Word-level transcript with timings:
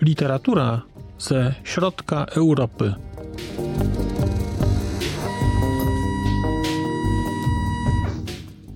Literatura 0.00 0.82
ze 1.18 1.54
środka 1.64 2.24
Europy. 2.24 2.94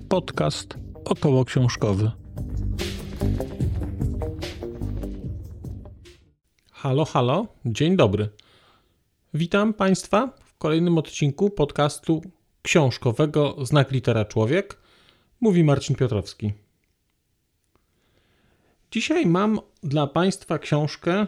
Podcast 0.09 0.77
około 1.05 1.45
książkowy. 1.45 2.11
Halo, 6.71 7.05
halo, 7.05 7.47
dzień 7.65 7.95
dobry. 7.97 8.29
Witam 9.33 9.73
Państwa 9.73 10.29
kolejnym 10.63 10.97
odcinku 10.97 11.49
podcastu 11.49 12.21
książkowego 12.61 13.65
Znak 13.65 13.91
Litera 13.91 14.25
Człowiek. 14.25 14.77
Mówi 15.41 15.63
Marcin 15.63 15.95
Piotrowski. 15.95 16.53
Dzisiaj 18.91 19.25
mam 19.25 19.59
dla 19.83 20.07
Państwa 20.07 20.59
książkę, 20.59 21.27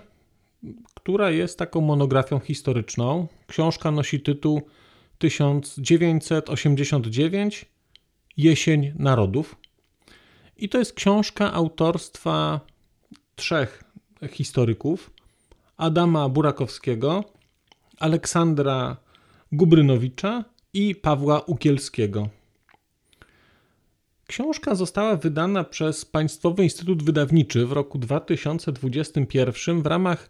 która 0.93 1.31
jest 1.31 1.59
taką 1.59 1.81
monografią 1.81 2.39
historyczną. 2.39 3.27
Książka 3.47 3.91
nosi 3.91 4.19
tytuł 4.19 4.61
1989 5.17 7.65
Jesień 8.37 8.93
Narodów. 8.99 9.55
I 10.57 10.69
to 10.69 10.77
jest 10.77 10.93
książka 10.93 11.53
autorstwa 11.53 12.59
trzech 13.35 13.83
historyków: 14.29 15.11
Adama 15.77 16.29
Burakowskiego, 16.29 17.23
Aleksandra 17.99 19.04
Gubrynowicza 19.51 20.45
i 20.73 20.95
Pawła 20.95 21.39
Ukielskiego. 21.39 22.29
Książka 24.27 24.75
została 24.75 25.15
wydana 25.15 25.63
przez 25.63 26.05
Państwowy 26.05 26.63
Instytut 26.63 27.03
Wydawniczy 27.03 27.65
w 27.65 27.71
roku 27.71 27.99
2021 27.99 29.81
w 29.81 29.85
ramach 29.85 30.29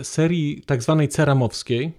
y, 0.00 0.04
serii 0.04 0.62
tzw. 0.68 0.96
Tak 1.00 1.10
ceramowskiej. 1.10 1.92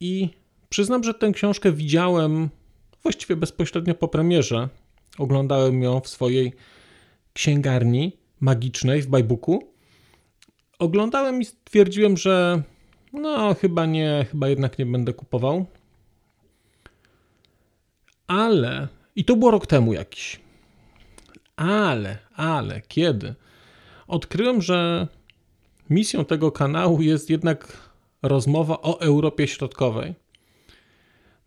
I 0.00 0.28
przyznam, 0.68 1.04
że 1.04 1.14
tę 1.14 1.32
książkę 1.32 1.72
widziałem 1.72 2.48
właściwie 3.02 3.36
bezpośrednio 3.36 3.94
po 3.94 4.08
premierze. 4.08 4.68
Oglądałem 5.18 5.82
ją 5.82 6.00
w 6.00 6.08
swojej 6.08 6.52
księgarni 7.32 8.12
magicznej 8.40 9.02
w 9.02 9.06
Bajbuku. 9.06 9.68
Oglądałem 10.78 11.40
i 11.40 11.44
stwierdziłem, 11.44 12.16
że 12.16 12.62
no 13.14 13.54
chyba 13.54 13.86
nie, 13.86 14.26
chyba 14.30 14.48
jednak 14.48 14.78
nie 14.78 14.86
będę 14.86 15.12
kupował. 15.12 15.66
Ale 18.26 18.88
i 19.16 19.24
to 19.24 19.36
było 19.36 19.50
rok 19.50 19.66
temu 19.66 19.92
jakiś. 19.92 20.40
Ale, 21.56 22.18
ale, 22.34 22.80
kiedy? 22.88 23.34
Odkryłem, 24.06 24.62
że 24.62 25.08
misją 25.90 26.24
tego 26.24 26.52
kanału 26.52 27.02
jest 27.02 27.30
jednak 27.30 27.90
rozmowa 28.22 28.80
o 28.82 29.00
Europie 29.00 29.48
Środkowej. 29.48 30.14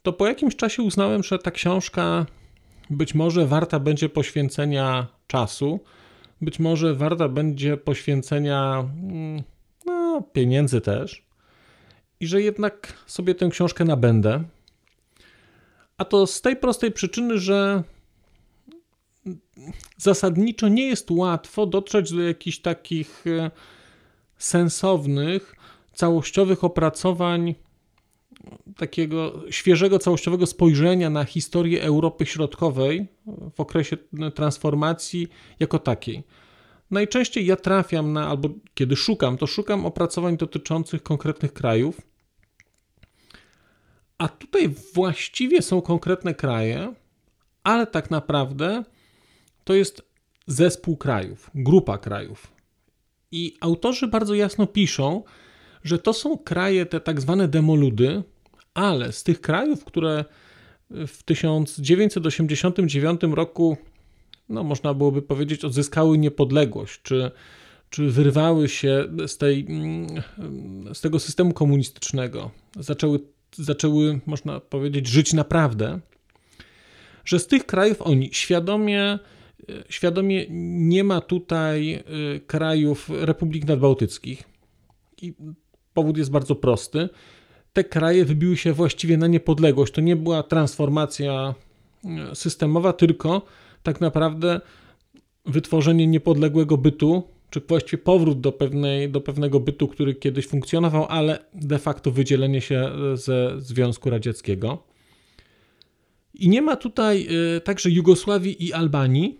To 0.04 0.14
po 0.14 0.28
jakimś 0.28 0.56
czasie 0.56 0.84
uznałem, 0.84 1.24
że 1.24 1.40
ta 1.40 1.52
książka 1.52 2.26
być 2.90 3.16
może 3.16 3.46
warta 3.46 3.80
będzie 3.80 4.10
poświęcenia 4.10 5.08
czasu, 5.28 5.80
być 6.42 6.60
może 6.60 6.96
warta 6.96 7.30
będzie 7.30 7.78
poświęcenia 7.78 8.90
mm, 9.04 9.44
no, 9.86 10.22
pieniędzy 10.34 10.82
też, 10.82 11.27
i 12.20 12.28
że 12.28 12.42
jednak 12.42 12.94
sobie 13.08 13.36
tę 13.36 13.50
książkę 13.50 13.86
nabędę. 13.86 14.44
A 15.98 16.06
to 16.06 16.28
z 16.28 16.42
tej 16.42 16.56
prostej 16.56 16.92
przyczyny, 16.92 17.40
że 17.40 17.84
zasadniczo 19.98 20.68
nie 20.68 20.88
jest 20.88 21.12
łatwo 21.12 21.66
dotrzeć 21.66 22.14
do 22.14 22.22
jakichś 22.22 22.60
takich 22.60 23.28
e, 23.28 23.52
sensownych, 24.38 25.56
całościowych 25.94 26.64
opracowań, 26.64 27.56
takiego 28.78 29.44
świeżego, 29.50 30.00
całościowego 30.00 30.46
spojrzenia 30.46 31.10
na 31.10 31.24
historię 31.24 31.84
Europy 31.84 32.26
Środkowej 32.26 33.08
w 33.56 33.60
okresie 33.60 33.98
transformacji 34.36 35.28
jako 35.60 35.80
takiej. 35.80 36.24
Najczęściej 36.92 37.46
ja 37.46 37.56
trafiam 37.56 38.14
na, 38.14 38.28
albo 38.28 38.50
kiedy 38.74 38.96
szukam, 38.96 39.38
to 39.38 39.48
szukam 39.48 39.86
opracowań 39.86 40.38
dotyczących 40.38 41.04
konkretnych 41.04 41.54
krajów 41.54 42.02
a 44.18 44.28
tutaj 44.28 44.70
właściwie 44.94 45.62
są 45.62 45.82
konkretne 45.82 46.34
kraje, 46.34 46.94
ale 47.64 47.88
tak 47.88 48.12
naprawdę 48.12 48.84
to 49.64 49.74
jest 49.74 50.02
zespół 50.48 50.98
krajów, 50.98 51.52
grupa 51.56 51.98
krajów. 51.98 52.48
I 53.32 53.58
autorzy 53.62 54.08
bardzo 54.08 54.34
jasno 54.36 54.68
piszą, 54.68 55.24
że 55.84 56.00
to 56.00 56.14
są 56.14 56.38
kraje, 56.38 56.86
te 56.86 57.00
tak 57.00 57.22
zwane 57.22 57.48
demoludy, 57.48 58.24
ale 58.74 59.12
z 59.12 59.24
tych 59.24 59.42
krajów, 59.42 59.86
które 59.86 60.26
w 60.90 61.24
1989 61.24 63.22
roku, 63.32 63.78
no 64.50 64.64
można 64.64 64.94
byłoby 64.94 65.22
powiedzieć, 65.22 65.66
odzyskały 65.66 66.18
niepodległość, 66.18 67.02
czy, 67.04 67.32
czy 67.90 68.12
wyrwały 68.12 68.70
się 68.70 69.06
z, 69.28 69.38
tej, 69.38 69.66
mm, 69.70 70.08
z 70.94 71.02
tego 71.02 71.20
systemu 71.20 71.54
komunistycznego, 71.54 72.52
zaczęły 72.80 73.20
zaczęły, 73.56 74.20
można 74.26 74.60
powiedzieć, 74.60 75.08
żyć 75.08 75.34
naprawdę, 75.34 76.00
że 77.26 77.40
z 77.40 77.48
tych 77.48 77.66
krajów 77.66 78.02
oni 78.02 78.30
świadomie, 78.32 79.20
świadomie 79.90 80.46
nie 80.90 81.04
ma 81.04 81.22
tutaj 81.22 81.94
e, 81.94 82.04
krajów 82.40 83.10
republik 83.10 83.68
nadbałtyckich. 83.68 84.44
I 85.22 85.34
powód 85.94 86.18
jest 86.18 86.32
bardzo 86.32 86.56
prosty. 86.56 87.10
Te 87.74 87.84
kraje 87.84 88.26
wybiły 88.26 88.58
się 88.58 88.74
właściwie 88.74 89.18
na 89.18 89.28
niepodległość. 89.28 89.94
To 89.94 90.02
nie 90.02 90.16
była 90.16 90.44
transformacja 90.44 91.56
e, 92.06 92.36
systemowa, 92.36 92.94
tylko 92.94 93.42
tak 93.88 94.02
naprawdę 94.02 94.62
wytworzenie 95.46 96.08
niepodległego 96.08 96.78
bytu 96.78 97.24
czy 97.50 97.62
właściwie 97.68 98.04
powrót 98.04 98.42
do, 98.42 98.52
pewnej, 98.52 99.12
do 99.12 99.22
pewnego 99.22 99.60
bytu, 99.60 99.88
który 99.88 100.16
kiedyś 100.16 100.48
funkcjonował, 100.48 101.06
ale 101.10 101.40
de 101.54 101.80
facto 101.80 102.12
wydzielenie 102.12 102.62
się 102.62 102.92
ze 103.14 103.62
Związku 103.62 104.10
Radzieckiego. 104.10 104.84
I 106.34 106.50
nie 106.50 106.62
ma 106.62 106.76
tutaj 106.76 107.28
y, 107.58 107.62
także 107.62 107.90
Jugosławii 107.90 108.66
i 108.66 108.74
Albanii 108.74 109.40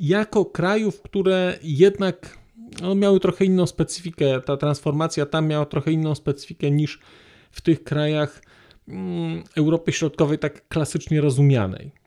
jako 0.00 0.44
krajów, 0.44 1.02
które 1.02 1.58
jednak 1.62 2.38
no, 2.82 2.94
miały 2.94 3.20
trochę 3.20 3.44
inną 3.44 3.66
specyfikę. 3.66 4.40
Ta 4.40 4.56
transformacja 4.56 5.26
tam 5.26 5.46
miała 5.46 5.66
trochę 5.66 5.92
inną 5.92 6.14
specyfikę 6.14 6.70
niż 6.70 6.98
w 7.50 7.60
tych 7.60 7.84
krajach 7.84 8.42
mm, 8.88 9.42
Europy 9.56 9.92
Środkowej, 9.92 10.38
tak 10.38 10.68
klasycznie 10.68 11.20
rozumianej. 11.20 12.03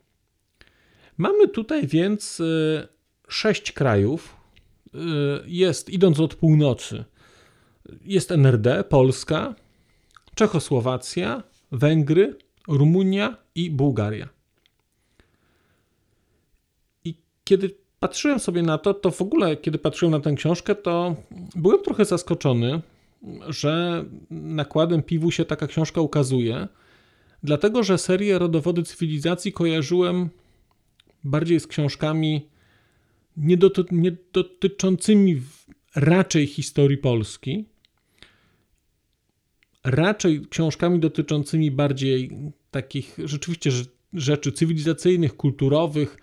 Mamy 1.18 1.48
tutaj 1.48 1.88
więc 1.88 2.40
y, 2.40 2.88
sześć 3.28 3.72
krajów, 3.72 4.38
Y, 4.96 5.44
jest, 5.46 5.90
idąc 5.90 6.20
od 6.20 6.36
północy, 6.36 7.04
jest 8.06 8.32
NRD, 8.32 8.84
Polska, 8.84 9.56
Czechosłowacja, 10.36 11.44
Węgry, 11.72 12.36
Rumunia 12.68 13.38
i 13.56 13.72
Bułgaria. 13.72 14.30
I 17.06 17.16
kiedy 17.44 17.76
patrzyłem 18.00 18.40
sobie 18.40 18.64
na 18.64 18.78
to, 18.78 18.94
to 18.94 19.12
w 19.12 19.22
ogóle, 19.22 19.58
kiedy 19.58 19.78
patrzyłem 19.78 20.12
na 20.12 20.20
tę 20.20 20.34
książkę, 20.34 20.76
to 20.76 21.16
byłem 21.56 21.82
trochę 21.84 22.06
zaskoczony, 22.06 22.82
że 23.48 24.06
nakładem 24.32 25.04
piwu 25.04 25.32
się 25.32 25.46
taka 25.46 25.68
książka 25.68 26.02
ukazuje, 26.02 26.68
dlatego 27.44 27.84
że 27.84 27.98
serię 27.98 28.40
Rodowody 28.40 28.84
Cywilizacji 28.84 29.54
kojarzyłem 29.54 30.30
bardziej 31.24 31.60
z 31.60 31.68
książkami 31.68 32.50
nie, 33.38 33.58
doty, 33.58 33.84
nie 33.92 34.12
dotyczącymi 34.34 35.42
raczej 35.96 36.48
historii 36.48 36.98
Polski, 36.98 37.66
raczej 39.84 40.46
książkami 40.50 41.00
dotyczącymi 41.00 41.72
bardziej 41.72 42.32
takich 42.72 43.18
rzeczywiście 43.24 43.72
rzeczy 44.14 44.52
cywilizacyjnych, 44.52 45.36
kulturowych, 45.36 46.18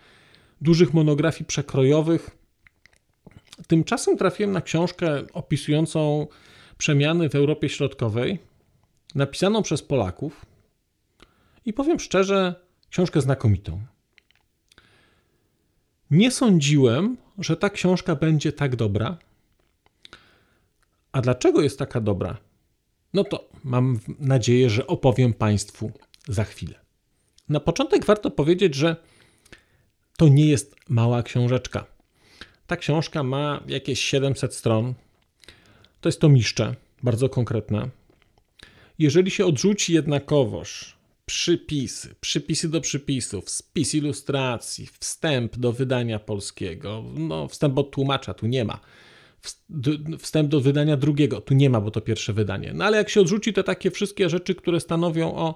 dużych 0.61 0.95
monografii 0.95 1.45
przekrojowych. 1.45 2.31
Tymczasem 3.67 4.17
trafiłem 4.17 4.53
na 4.53 4.61
książkę 4.61 5.23
opisującą 5.33 6.27
przemiany 6.79 7.29
w 7.29 7.35
Europie 7.35 7.69
Środkowej, 7.69 8.39
napisaną 9.15 9.63
przez 9.63 9.83
Polaków 9.83 10.47
i 11.65 11.73
powiem 11.73 12.01
szczerze, 12.01 12.55
książkę 12.91 13.21
znakomitą. 13.21 13.94
Nie 16.15 16.31
sądziłem, 16.31 17.17
że 17.39 17.57
ta 17.57 17.71
książka 17.71 18.17
będzie 18.17 18.53
tak 18.53 18.77
dobra. 18.77 19.19
A 21.13 21.21
dlaczego 21.21 21.63
jest 21.63 21.79
taka 21.79 22.01
dobra? 22.01 22.37
No 23.15 23.25
to 23.25 23.49
mam 23.65 23.99
nadzieję, 24.19 24.71
że 24.71 24.87
opowiem 24.87 25.35
Państwu 25.35 25.93
za 26.29 26.45
chwilę. 26.45 26.75
Na 27.49 27.61
początek 27.61 28.05
warto 28.05 28.31
powiedzieć, 28.31 28.75
że 28.75 28.97
to 30.17 30.29
nie 30.29 30.47
jest 30.47 30.77
mała 30.89 31.23
książeczka. 31.23 31.87
Ta 32.67 32.77
książka 32.77 33.23
ma 33.23 33.61
jakieś 33.67 34.01
700 34.01 34.55
stron. 34.55 34.95
To 36.01 36.09
jest 36.09 36.21
to 36.21 36.29
miszcze, 36.29 36.75
bardzo 37.03 37.29
konkretne. 37.29 37.89
Jeżeli 38.99 39.31
się 39.31 39.47
odrzuci 39.47 39.95
jednakowoż 39.95 40.94
przypisy, 41.27 42.15
przypisy 42.21 42.69
do 42.69 42.81
przypisów, 42.81 43.51
spis 43.51 43.95
ilustracji, 43.95 44.89
wstęp 45.01 45.57
do 45.57 45.73
wydania 45.73 46.19
polskiego, 46.19 47.05
no 47.17 47.49
wstęp 47.49 47.79
od 47.79 47.91
tłumacza 47.91 48.35
tu 48.35 48.47
nie 48.47 48.65
ma, 48.65 48.81
wstęp 50.19 50.49
do 50.49 50.61
wydania 50.61 50.97
drugiego 50.97 51.41
tu 51.41 51.55
nie 51.55 51.71
ma, 51.71 51.81
bo 51.81 51.91
to 51.91 52.01
pierwsze 52.01 52.33
wydanie. 52.33 52.73
No 52.75 52.85
ale 52.85 52.97
jak 52.97 53.11
się 53.11 53.21
odrzuci 53.21 53.53
te 53.53 53.65
takie 53.65 53.91
wszystkie 53.91 54.29
rzeczy, 54.29 54.55
które 54.55 54.81
stanowią 54.81 55.35
o, 55.35 55.55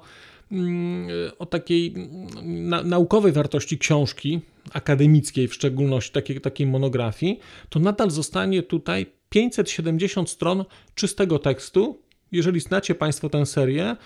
mm, 0.52 1.08
o 1.38 1.46
takiej 1.46 1.94
na, 2.42 2.82
naukowej 2.82 3.32
wartości 3.32 3.78
książki, 3.78 4.40
akademickiej 4.72 5.48
w 5.48 5.54
szczególności, 5.54 6.12
takiej, 6.12 6.40
takiej 6.40 6.66
monografii, 6.66 7.38
to 7.68 7.80
nadal 7.80 8.10
zostanie 8.10 8.62
tutaj 8.62 9.06
570 9.28 10.30
stron 10.30 10.64
czystego 10.94 11.38
tekstu. 11.38 12.02
Jeżeli 12.32 12.60
znacie 12.60 12.94
Państwo 12.94 13.28
tę 13.28 13.46
serię, 13.46 13.96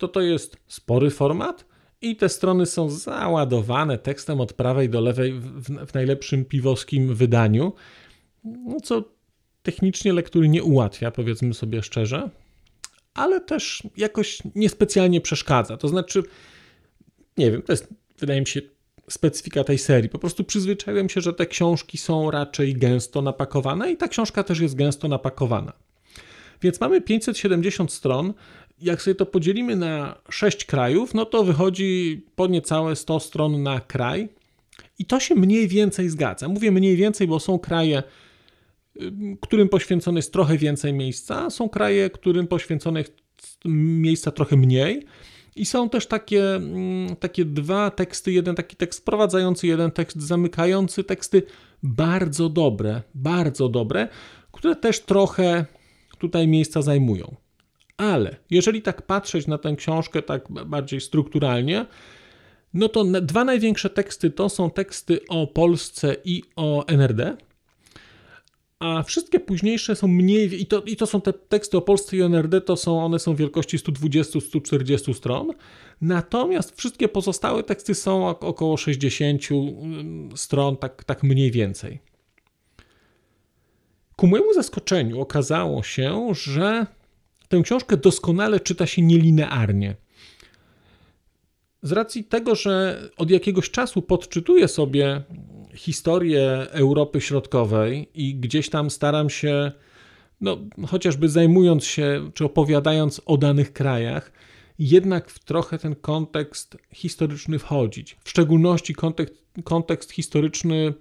to 0.00 0.08
to 0.08 0.20
jest 0.20 0.56
spory 0.66 1.10
format 1.10 1.64
i 2.02 2.16
te 2.16 2.28
strony 2.28 2.66
są 2.66 2.90
załadowane 2.90 3.98
tekstem 3.98 4.40
od 4.40 4.52
prawej 4.52 4.88
do 4.88 5.00
lewej 5.00 5.32
w, 5.32 5.86
w 5.86 5.94
najlepszym 5.94 6.44
piwowskim 6.44 7.14
wydaniu, 7.14 7.72
no 8.44 8.80
co 8.80 9.04
technicznie 9.62 10.12
lektury 10.12 10.48
nie 10.48 10.62
ułatwia, 10.62 11.10
powiedzmy 11.10 11.54
sobie 11.54 11.82
szczerze, 11.82 12.30
ale 13.14 13.40
też 13.40 13.82
jakoś 13.96 14.38
niespecjalnie 14.54 15.20
przeszkadza. 15.20 15.76
To 15.76 15.88
znaczy, 15.88 16.22
nie 17.36 17.50
wiem, 17.50 17.62
to 17.62 17.72
jest, 17.72 17.88
wydaje 18.18 18.40
mi 18.40 18.46
się, 18.46 18.60
specyfika 19.10 19.64
tej 19.64 19.78
serii. 19.78 20.08
Po 20.08 20.18
prostu 20.18 20.44
przyzwyczaiłem 20.44 21.08
się, 21.08 21.20
że 21.20 21.32
te 21.32 21.46
książki 21.46 21.98
są 21.98 22.30
raczej 22.30 22.74
gęsto 22.74 23.22
napakowane 23.22 23.92
i 23.92 23.96
ta 23.96 24.08
książka 24.08 24.44
też 24.44 24.60
jest 24.60 24.74
gęsto 24.74 25.08
napakowana. 25.08 25.72
Więc 26.62 26.80
mamy 26.80 27.00
570 27.00 27.92
stron. 27.92 28.34
Jak 28.82 29.02
sobie 29.02 29.14
to 29.14 29.26
podzielimy 29.26 29.76
na 29.76 30.20
6 30.30 30.64
krajów, 30.64 31.14
no 31.14 31.24
to 31.24 31.44
wychodzi 31.44 32.22
po 32.36 32.46
niecałe 32.46 32.96
100 32.96 33.20
stron 33.20 33.62
na 33.62 33.80
kraj. 33.80 34.28
I 34.98 35.04
to 35.04 35.20
się 35.20 35.34
mniej 35.34 35.68
więcej 35.68 36.08
zgadza. 36.08 36.48
Mówię 36.48 36.70
mniej 36.70 36.96
więcej, 36.96 37.26
bo 37.26 37.40
są 37.40 37.58
kraje, 37.58 38.02
którym 39.40 39.68
poświęcone 39.68 40.18
jest 40.18 40.32
trochę 40.32 40.58
więcej 40.58 40.92
miejsca, 40.92 41.50
są 41.50 41.68
kraje, 41.68 42.10
którym 42.10 42.46
poświęcone 42.46 43.00
jest 43.00 43.14
miejsca 43.64 44.30
trochę 44.30 44.56
mniej. 44.56 45.06
I 45.56 45.66
są 45.66 45.88
też 45.88 46.06
takie, 46.06 46.42
takie 47.20 47.44
dwa 47.44 47.90
teksty, 47.90 48.32
jeden 48.32 48.54
taki 48.54 48.76
tekst 48.76 49.00
wprowadzający, 49.00 49.66
jeden 49.66 49.90
tekst 49.90 50.22
zamykający, 50.22 51.04
teksty 51.04 51.42
bardzo 51.82 52.48
dobre, 52.48 53.02
bardzo 53.14 53.68
dobre, 53.68 54.08
które 54.52 54.76
też 54.76 55.00
trochę 55.00 55.64
tutaj 56.18 56.48
miejsca 56.48 56.82
zajmują. 56.82 57.36
Ale 58.00 58.36
jeżeli 58.50 58.82
tak 58.82 59.02
patrzeć 59.02 59.46
na 59.46 59.58
tę 59.58 59.76
książkę 59.76 60.22
tak 60.22 60.52
bardziej 60.66 61.00
strukturalnie, 61.00 61.86
no 62.74 62.88
to 62.88 63.04
dwa 63.04 63.44
największe 63.44 63.90
teksty 63.90 64.30
to 64.30 64.48
są 64.48 64.70
teksty 64.70 65.20
o 65.28 65.46
Polsce 65.46 66.16
i 66.24 66.42
o 66.56 66.86
NRD, 66.86 67.36
a 68.78 69.02
wszystkie 69.02 69.40
późniejsze 69.40 69.96
są 69.96 70.08
mniej, 70.08 70.62
i 70.62 70.66
to, 70.66 70.82
i 70.82 70.96
to 70.96 71.06
są 71.06 71.20
te 71.20 71.32
teksty 71.32 71.76
o 71.76 71.80
Polsce 71.80 72.16
i 72.16 72.20
NRD, 72.20 72.60
to 72.60 72.76
są, 72.76 73.04
one 73.04 73.18
są 73.18 73.34
wielkości 73.34 73.78
120-140 73.78 75.14
stron, 75.14 75.50
natomiast 76.00 76.76
wszystkie 76.76 77.08
pozostałe 77.08 77.62
teksty 77.62 77.94
są 77.94 78.28
około 78.28 78.76
60 78.76 79.42
mm, 79.50 80.36
stron, 80.36 80.76
tak, 80.76 81.04
tak 81.04 81.22
mniej 81.22 81.50
więcej. 81.50 82.00
Ku 84.16 84.26
mojemu 84.26 84.54
zaskoczeniu 84.54 85.20
okazało 85.20 85.82
się, 85.82 86.28
że 86.32 86.86
tę 87.50 87.62
książkę 87.62 87.96
doskonale 87.96 88.60
czyta 88.60 88.86
się 88.86 89.02
nielinearnie. 89.02 89.96
Z 91.82 91.92
racji 91.92 92.24
tego, 92.24 92.54
że 92.54 93.02
od 93.16 93.30
jakiegoś 93.30 93.70
czasu 93.70 94.02
podczytuję 94.02 94.68
sobie 94.68 95.22
historię 95.74 96.66
Europy 96.70 97.20
Środkowej 97.20 98.08
i 98.14 98.34
gdzieś 98.34 98.68
tam 98.68 98.90
staram 98.90 99.30
się, 99.30 99.72
no, 100.40 100.58
chociażby 100.88 101.28
zajmując 101.28 101.84
się 101.84 102.30
czy 102.34 102.44
opowiadając 102.44 103.20
o 103.26 103.36
danych 103.36 103.72
krajach, 103.72 104.32
jednak 104.78 105.30
w 105.30 105.38
trochę 105.38 105.78
ten 105.78 105.94
kontekst 105.94 106.76
historyczny 106.94 107.58
wchodzić. 107.58 108.16
W 108.24 108.30
szczególności 108.30 108.94
kontekst, 108.94 109.34
kontekst 109.64 110.12
historyczny 110.12 110.94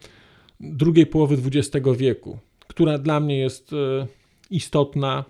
drugiej 0.60 1.06
połowy 1.06 1.38
XX 1.46 1.88
wieku, 1.98 2.40
która 2.68 2.98
dla 2.98 3.20
mnie 3.20 3.40
jest 3.40 3.74
e, 3.74 4.08
istotna 4.50 5.26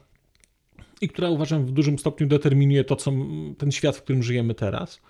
i 1.01 1.09
która 1.09 1.29
uważam 1.29 1.65
w 1.65 1.71
dużym 1.71 1.99
stopniu 1.99 2.27
determinuje 2.27 2.83
to, 2.83 2.95
co 2.95 3.11
ten 3.57 3.71
świat, 3.71 3.97
w 3.97 4.01
którym 4.01 4.23
żyjemy 4.23 4.55
teraz. 4.55 5.01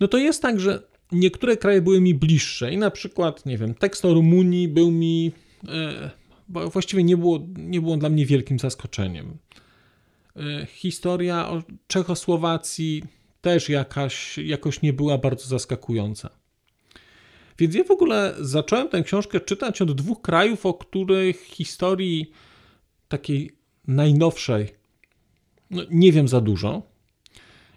No 0.00 0.08
to 0.08 0.18
jest 0.18 0.42
tak, 0.42 0.60
że 0.60 0.82
niektóre 1.12 1.56
kraje 1.56 1.82
były 1.82 2.00
mi 2.00 2.14
bliższe 2.14 2.72
i 2.72 2.76
na 2.76 2.90
przykład, 2.90 3.46
nie 3.46 3.58
wiem, 3.58 3.74
tekst 3.74 4.04
o 4.04 4.14
Rumunii 4.14 4.68
był 4.68 4.90
mi, 4.90 5.32
e, 5.68 6.10
bo 6.48 6.70
właściwie 6.70 7.04
nie 7.04 7.16
było, 7.16 7.46
nie 7.56 7.80
było 7.80 7.96
dla 7.96 8.08
mnie 8.08 8.26
wielkim 8.26 8.58
zaskoczeniem. 8.58 9.36
E, 10.36 10.66
historia 10.66 11.48
o 11.48 11.62
Czechosłowacji 11.86 13.02
też 13.40 13.68
jakaś, 13.68 14.38
jakoś 14.38 14.82
nie 14.82 14.92
była 14.92 15.18
bardzo 15.18 15.46
zaskakująca. 15.46 16.30
Więc 17.58 17.74
ja 17.74 17.84
w 17.84 17.90
ogóle 17.90 18.34
zacząłem 18.40 18.88
tę 18.88 19.02
książkę 19.02 19.40
czytać 19.40 19.82
od 19.82 19.92
dwóch 19.92 20.22
krajów, 20.22 20.66
o 20.66 20.74
których 20.74 21.40
historii 21.40 22.30
takiej 23.08 23.61
najnowszej 23.86 24.82
no, 25.72 25.82
nie 25.90 26.12
wiem 26.12 26.28
za 26.28 26.40
dużo. 26.40 26.82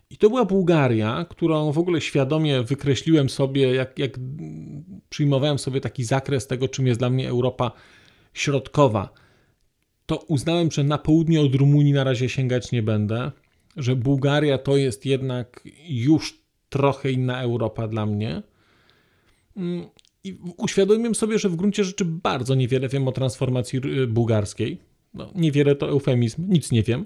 I 0.09 0.17
to 0.17 0.29
była 0.29 0.45
Bułgaria, 0.45 1.25
którą 1.29 1.71
w 1.71 1.77
ogóle 1.77 2.01
świadomie 2.01 2.63
wykreśliłem 2.63 3.29
sobie, 3.29 3.75
jak, 3.75 3.99
jak 3.99 4.19
przyjmowałem 5.09 5.59
sobie 5.59 5.81
taki 5.81 6.03
zakres 6.03 6.47
tego, 6.47 6.67
czym 6.67 6.87
jest 6.87 6.99
dla 6.99 7.09
mnie 7.09 7.29
Europa 7.29 7.71
środkowa. 8.33 9.09
To 10.05 10.17
uznałem, 10.17 10.71
że 10.71 10.83
na 10.83 10.97
południe 10.97 11.41
od 11.41 11.55
Rumunii 11.55 11.93
na 11.93 12.03
razie 12.03 12.29
sięgać 12.29 12.71
nie 12.71 12.83
będę, 12.83 13.31
że 13.77 13.95
Bułgaria 13.95 14.57
to 14.57 14.77
jest 14.77 15.05
jednak 15.05 15.63
już 15.89 16.39
trochę 16.69 17.11
inna 17.11 17.41
Europa 17.41 17.87
dla 17.87 18.05
mnie. 18.05 18.43
I 20.23 20.37
uświadomiłem 20.57 21.15
sobie, 21.15 21.39
że 21.39 21.49
w 21.49 21.55
gruncie 21.55 21.83
rzeczy 21.83 22.05
bardzo 22.05 22.55
niewiele 22.55 22.89
wiem 22.89 23.07
o 23.07 23.11
transformacji 23.11 23.81
bułgarskiej. 24.07 24.79
No, 25.15 25.31
niewiele 25.35 25.75
to 25.75 25.89
eufemizm, 25.89 26.49
nic 26.49 26.71
nie 26.71 26.83
wiem. 26.83 27.05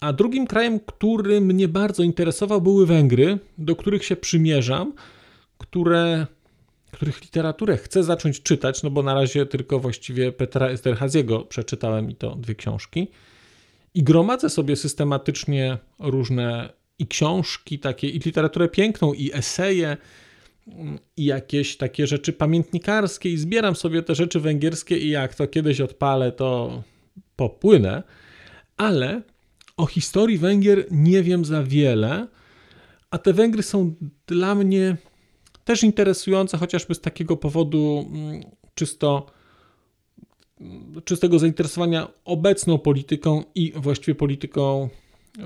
A 0.00 0.12
drugim 0.12 0.46
krajem, 0.46 0.80
który 0.80 1.40
mnie 1.40 1.68
bardzo 1.68 2.02
interesował, 2.02 2.60
były 2.60 2.86
Węgry, 2.86 3.38
do 3.58 3.76
których 3.76 4.04
się 4.04 4.16
przymierzam, 4.16 4.92
które, 5.58 6.26
których 6.90 7.22
literaturę 7.22 7.76
chcę 7.76 8.04
zacząć 8.04 8.42
czytać, 8.42 8.82
no 8.82 8.90
bo 8.90 9.02
na 9.02 9.14
razie 9.14 9.46
tylko 9.46 9.78
właściwie 9.78 10.32
Petra 10.32 10.68
Esterhaziego 10.68 11.40
przeczytałem 11.40 12.10
i 12.10 12.14
to 12.14 12.36
dwie 12.36 12.54
książki. 12.54 13.08
I 13.94 14.02
gromadzę 14.02 14.50
sobie 14.50 14.76
systematycznie 14.76 15.78
różne 15.98 16.72
i 16.98 17.06
książki, 17.06 17.78
takie 17.78 18.08
i 18.08 18.18
literaturę 18.18 18.68
piękną, 18.68 19.12
i 19.12 19.30
eseje, 19.32 19.96
i 21.16 21.24
jakieś 21.24 21.76
takie 21.76 22.06
rzeczy 22.06 22.32
pamiętnikarskie, 22.32 23.30
i 23.30 23.36
zbieram 23.36 23.76
sobie 23.76 24.02
te 24.02 24.14
rzeczy 24.14 24.40
węgierskie, 24.40 24.98
i 24.98 25.08
jak 25.08 25.34
to 25.34 25.46
kiedyś 25.46 25.80
odpalę, 25.80 26.32
to 26.32 26.82
popłynę. 27.36 28.02
Ale 28.76 29.22
o 29.76 29.86
historii 29.86 30.38
Węgier 30.38 30.86
nie 30.90 31.22
wiem 31.22 31.44
za 31.44 31.62
wiele, 31.62 32.28
a 33.10 33.18
te 33.18 33.32
Węgry 33.32 33.62
są 33.62 33.94
dla 34.26 34.54
mnie 34.54 34.96
też 35.64 35.82
interesujące, 35.82 36.58
chociażby 36.58 36.94
z 36.94 37.00
takiego 37.00 37.36
powodu 37.36 38.10
mm, 38.12 38.42
czysto 38.74 39.26
czystego 41.04 41.38
zainteresowania 41.38 42.08
obecną 42.24 42.78
polityką 42.78 43.44
i 43.54 43.72
właściwie 43.76 44.14
polityką 44.14 44.88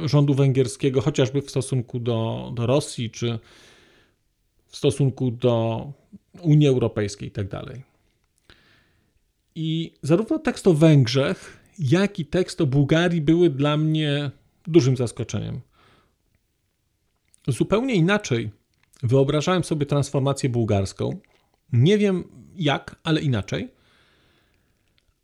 rządu 0.05 0.35
węgierskiego, 0.35 1.01
chociażby 1.01 1.43
w 1.43 1.51
stosunku 1.51 2.01
do, 2.01 2.51
do 2.55 2.67
Rosji, 2.67 3.11
czy 3.11 3.39
w 4.77 4.79
stosunku 4.79 5.31
do 5.31 5.93
Unii 6.43 6.69
Europejskiej 6.69 7.29
itd. 7.29 7.49
Tak 7.49 7.77
I 9.55 9.93
zarówno 10.03 10.39
tekst 10.39 10.67
o 10.67 10.75
Węgrzech, 10.75 11.61
jak 11.79 12.19
i 12.19 12.27
tekst 12.27 12.61
o 12.61 12.67
Bułgarii 12.67 13.21
były 13.21 13.51
dla 13.51 13.77
mnie 13.77 14.31
dużym 14.67 14.97
zaskoczeniem. 14.97 15.61
Zupełnie 17.49 17.95
inaczej 17.95 18.51
wyobrażałem 19.03 19.65
sobie 19.65 19.87
transformację 19.87 20.49
bułgarską. 20.49 21.21
Nie 21.73 21.99
wiem 21.99 22.25
jak, 22.57 22.97
ale 23.05 23.21
inaczej. 23.21 23.69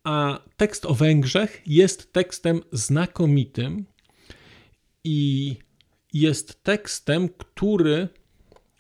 A 0.05 0.41
tekst 0.57 0.87
o 0.87 0.95
Węgrzech 0.95 1.63
jest 1.67 2.13
tekstem 2.13 2.61
znakomitym 2.73 3.85
i 5.05 5.57
jest 6.13 6.63
tekstem, 6.63 7.29
który 7.29 8.09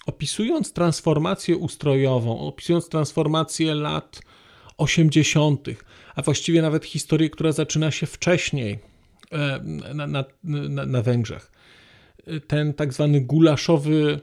opisując 0.06 0.72
transformację 0.72 1.56
ustrojową, 1.56 2.40
opisując 2.40 2.88
transformację 2.88 3.74
lat 3.74 4.20
80., 4.78 5.68
a 6.14 6.22
właściwie 6.22 6.62
nawet 6.62 6.84
historię, 6.84 7.30
która 7.30 7.52
zaczyna 7.52 7.90
się 7.90 8.06
wcześniej 8.06 8.78
e, 9.32 9.60
na, 9.94 10.06
na, 10.06 10.24
na, 10.44 10.86
na 10.86 11.02
Węgrzech, 11.02 11.52
ten 12.46 12.74
tak 12.74 12.92
zwany 12.92 13.20
gulaszowy 13.20 14.20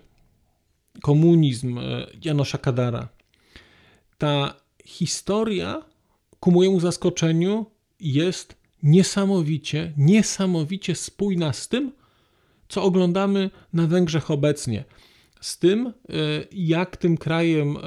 komunizm 1.01 1.77
e, 1.77 2.07
Janosza 2.25 2.57
Kadara, 2.57 3.09
ta 4.17 4.53
historia 4.85 5.83
ku 6.39 6.51
mojemu 6.51 6.79
zaskoczeniu 6.79 7.65
jest 7.99 8.55
niesamowicie, 8.83 9.93
niesamowicie 9.97 10.95
spójna 10.95 11.53
z 11.53 11.67
tym, 11.67 11.91
co 12.69 12.83
oglądamy 12.83 13.49
na 13.73 13.87
Węgrzech 13.87 14.31
obecnie. 14.31 14.83
Z 15.39 15.59
tym, 15.59 15.87
e, 15.87 15.91
jak 16.51 16.97
tym 16.97 17.17
krajem 17.17 17.77
e, 17.77 17.81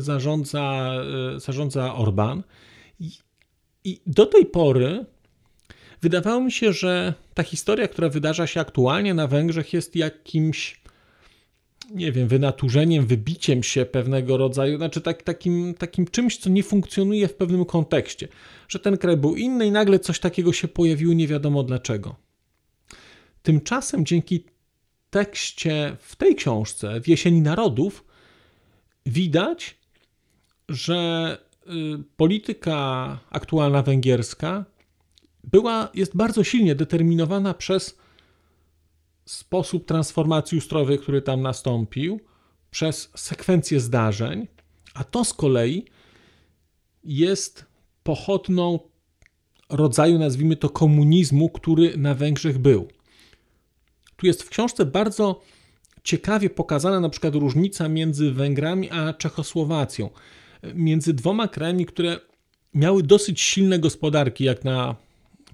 zarządza, 0.00 0.92
e, 1.36 1.40
zarządza 1.40 1.94
Orban. 1.94 2.42
I 3.84 4.00
do 4.06 4.26
tej 4.26 4.46
pory 4.46 5.04
wydawało 6.02 6.40
mi 6.40 6.52
się, 6.52 6.72
że 6.72 7.14
ta 7.34 7.42
historia, 7.42 7.88
która 7.88 8.08
wydarza 8.08 8.46
się 8.46 8.60
aktualnie 8.60 9.14
na 9.14 9.26
Węgrzech, 9.26 9.72
jest 9.72 9.96
jakimś 9.96 10.80
nie 11.94 12.12
wiem, 12.12 12.28
wynaturzeniem, 12.28 13.06
wybiciem 13.06 13.62
się 13.62 13.84
pewnego 13.84 14.36
rodzaju, 14.36 14.76
znaczy 14.76 15.00
tak, 15.00 15.22
takim, 15.22 15.74
takim 15.74 16.06
czymś, 16.06 16.36
co 16.36 16.50
nie 16.50 16.62
funkcjonuje 16.62 17.28
w 17.28 17.34
pewnym 17.34 17.64
kontekście. 17.64 18.28
Że 18.68 18.78
ten 18.78 18.96
kraj 18.96 19.16
był 19.16 19.36
inny 19.36 19.66
i 19.66 19.70
nagle 19.70 19.98
coś 19.98 20.20
takiego 20.20 20.52
się 20.52 20.68
pojawiło, 20.68 21.14
nie 21.14 21.28
wiadomo 21.28 21.62
dlaczego. 21.62 22.16
Tymczasem 23.42 24.06
dzięki 24.06 24.44
tekście 25.16 25.96
w 26.00 26.16
tej 26.16 26.34
książce, 26.34 27.00
w 27.00 27.08
Jesieni 27.08 27.42
Narodów, 27.42 28.04
widać, 29.06 29.76
że 30.68 31.38
y, 31.66 31.70
polityka 32.16 33.18
aktualna 33.30 33.82
węgierska 33.82 34.64
była, 35.44 35.88
jest 35.94 36.16
bardzo 36.16 36.44
silnie 36.44 36.74
determinowana 36.74 37.54
przez 37.54 37.98
sposób 39.24 39.86
transformacji 39.86 40.58
ustrojowej, 40.58 40.98
który 40.98 41.22
tam 41.22 41.42
nastąpił, 41.42 42.20
przez 42.70 43.10
sekwencję 43.14 43.80
zdarzeń, 43.80 44.48
a 44.94 45.04
to 45.04 45.24
z 45.24 45.34
kolei 45.34 45.84
jest 47.04 47.66
pochodną 48.02 48.78
rodzaju, 49.70 50.18
nazwijmy 50.18 50.56
to, 50.56 50.70
komunizmu, 50.70 51.48
który 51.48 51.96
na 51.96 52.14
Węgrzech 52.14 52.58
był. 52.58 52.88
Tu 54.16 54.26
jest 54.26 54.42
w 54.42 54.48
książce 54.48 54.86
bardzo 54.86 55.42
ciekawie 56.04 56.50
pokazana 56.50 57.00
na 57.00 57.08
przykład 57.08 57.34
różnica 57.34 57.88
między 57.88 58.32
Węgrami 58.32 58.90
a 58.90 59.12
Czechosłowacją. 59.12 60.10
Między 60.74 61.14
dwoma 61.14 61.48
krajami, 61.48 61.86
które 61.86 62.20
miały 62.74 63.02
dosyć 63.02 63.40
silne 63.40 63.78
gospodarki, 63.78 64.44
jak 64.44 64.64
na 64.64 64.96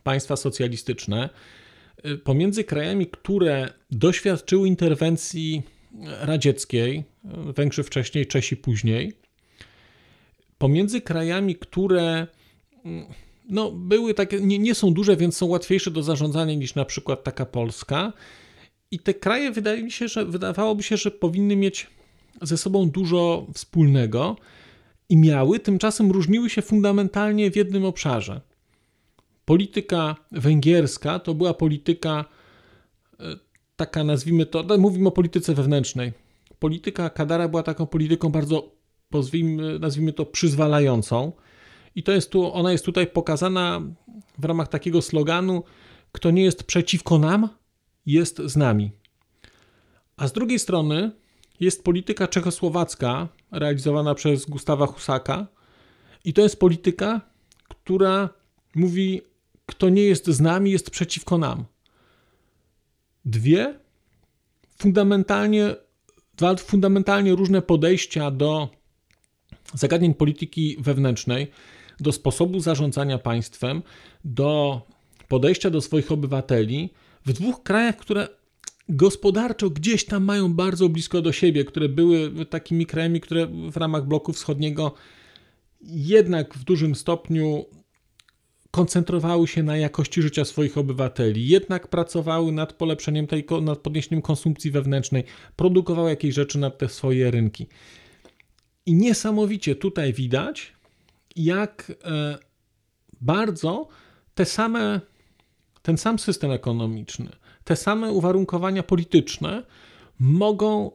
państwa 0.02 0.37
socjalistyczne, 0.37 1.28
pomiędzy 2.25 2.64
krajami, 2.64 3.07
które 3.07 3.73
doświadczyły 3.90 4.69
interwencji 4.69 5.62
radzieckiej, 6.21 7.04
Węgrzy 7.57 7.83
wcześniej, 7.83 8.26
Czesi 8.26 8.57
później, 8.57 9.12
pomiędzy 10.59 11.00
krajami, 11.00 11.57
które 11.57 12.26
no, 13.49 13.71
były 13.71 14.14
takie, 14.14 14.40
nie, 14.40 14.59
nie 14.59 14.75
są 14.75 14.95
duże, 14.95 15.16
więc 15.16 15.37
są 15.37 15.47
łatwiejsze 15.47 15.90
do 15.90 16.02
zarządzania 16.02 16.54
niż 16.54 16.75
na 16.75 16.85
przykład 16.85 17.25
taka 17.25 17.47
Polska. 17.47 18.12
I 18.93 18.99
te 18.99 19.15
kraje 19.15 19.51
wydaje 19.51 19.83
mi 19.83 19.91
się, 19.91 20.09
że 20.09 20.25
wydawałoby 20.25 20.83
się, 20.83 20.97
że 20.97 21.11
powinny 21.11 21.57
mieć 21.57 21.87
ze 22.43 22.57
sobą 22.57 22.91
dużo 22.91 23.47
wspólnego 23.55 24.37
i 25.09 25.17
miały, 25.17 25.61
tymczasem 25.61 26.11
różniły 26.11 26.51
się 26.51 26.63
fundamentalnie 26.63 27.51
w 27.51 27.57
jednym 27.57 27.85
obszarze 27.85 28.41
polityka 29.45 30.17
węgierska 30.31 31.19
to 31.19 31.35
była 31.35 31.55
polityka 31.55 32.25
e, 33.21 33.25
taka, 33.77 34.05
nazwijmy 34.05 34.47
to, 34.47 34.63
no, 34.63 34.79
mówimy 34.79 35.09
o 35.09 35.13
polityce 35.13 35.55
wewnętrznej. 35.55 36.13
Polityka 36.59 37.11
Kadara 37.11 37.49
była 37.49 37.63
taką 37.63 37.87
polityką 37.87 38.29
bardzo, 38.29 38.73
nazwijmy 39.81 40.13
to, 40.13 40.27
przyzwalającą. 40.27 41.33
I 41.95 42.03
to 42.03 42.13
jest 42.13 42.31
tu, 42.31 42.53
ona 42.53 42.73
jest 42.73 42.85
tutaj 42.85 43.07
pokazana 43.07 43.83
w 44.39 44.45
ramach 44.45 44.69
takiego 44.69 45.03
sloganu: 45.03 45.63
Kto 46.13 46.31
nie 46.31 46.43
jest 46.43 46.65
przeciwko 46.65 47.19
nam, 47.19 47.49
jest 48.07 48.39
z 48.39 48.57
nami. 48.57 48.91
A 50.17 50.29
z 50.29 50.33
drugiej 50.33 50.59
strony 50.59 51.11
jest 51.61 51.85
polityka 51.85 52.29
czechosłowacka, 52.29 53.29
realizowana 53.51 54.15
przez 54.15 54.47
Gustawa 54.47 54.87
Husaka, 54.87 55.47
i 56.25 56.33
to 56.33 56.43
jest 56.43 56.61
polityka, 56.61 57.21
która 57.69 58.29
mówi 58.75 59.23
kto 59.67 59.89
nie 59.89 60.03
jest 60.03 60.27
z 60.27 60.41
nami, 60.41 60.71
jest 60.71 60.91
przeciwko 60.91 61.39
nam. 61.39 61.65
Dwie 63.25 63.79
fundamentalnie, 64.79 65.75
dwa 66.37 66.57
fundamentalnie 66.57 67.35
różne 67.35 67.63
podejścia 67.63 68.31
do 68.31 68.69
zagadnień 69.75 70.15
polityki 70.15 70.77
wewnętrznej, 70.81 71.51
do 72.01 72.13
sposobu 72.13 72.61
zarządzania 72.61 73.19
państwem, 73.19 73.83
do 74.25 74.81
podejścia 75.29 75.71
do 75.71 75.81
swoich 75.81 76.13
obywateli 76.13 76.91
w 77.26 77.33
dwóch 77.33 77.62
krajach, 77.62 77.97
które 77.97 78.29
gospodarczo 78.88 79.71
gdzieś 79.71 80.05
tam 80.05 80.25
mają 80.25 80.55
bardzo 80.55 80.88
blisko 80.88 81.23
do 81.23 81.33
siebie, 81.33 81.64
które 81.64 81.88
były 81.88 82.47
takimi 82.47 82.87
krajami, 82.87 83.21
które 83.21 83.47
w 83.47 83.76
ramach 83.76 84.07
bloku 84.07 84.33
wschodniego 84.33 84.95
jednak 85.81 86.55
w 86.55 86.64
dużym 86.64 86.95
stopniu 86.95 87.64
koncentrowały 88.71 89.49
się 89.49 89.62
na 89.62 89.76
jakości 89.76 90.23
życia 90.23 90.45
swoich 90.45 90.79
obywateli, 90.79 91.49
jednak 91.49 91.88
pracowały 91.88 92.52
nad 92.52 92.73
polepszeniem 92.73 93.26
tej, 93.26 93.47
nad 93.62 93.79
podniesieniem 93.79 94.23
konsumpcji 94.23 94.71
wewnętrznej, 94.71 95.25
produkowały 95.57 96.11
jakieś 96.11 96.35
rzeczy 96.35 96.59
na 96.59 96.71
te 96.71 96.88
swoje 96.88 97.31
rynki. 97.31 97.67
I 98.87 98.95
niesamowicie 98.95 99.76
tutaj 99.76 100.12
widać, 100.12 100.73
jak 101.37 101.93
e, 102.05 102.38
bardzo 103.21 103.88
te 104.35 104.45
same, 104.45 105.00
ten 105.83 105.99
sam 105.99 106.19
system 106.19 106.51
ekonomiczny, 106.51 107.31
te 107.65 107.77
same 107.77 108.12
uwarunkowania 108.12 108.83
polityczne 108.83 109.62
mogą 110.19 110.91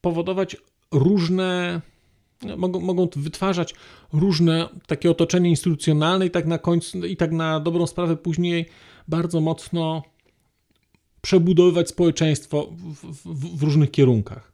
powodować 0.00 0.56
różne 0.92 1.80
mogą, 2.56 2.80
mogą 2.80 3.08
wytwarzać 3.16 3.74
różne 4.12 4.68
takie 4.86 5.10
otoczenie 5.10 5.50
instytucjonalne 5.50 6.26
i 6.26 6.30
tak 6.30 6.46
na 6.46 6.58
końcu, 6.58 7.06
i 7.06 7.16
tak 7.16 7.32
na 7.32 7.60
dobrą 7.60 7.86
sprawę 7.86 8.16
później 8.16 8.66
bardzo 9.08 9.40
mocno 9.40 10.02
przebudowywać 11.20 11.88
społeczeństwo 11.88 12.72
w, 12.72 13.12
w, 13.12 13.58
w 13.58 13.62
różnych 13.62 13.90
kierunkach. 13.90 14.52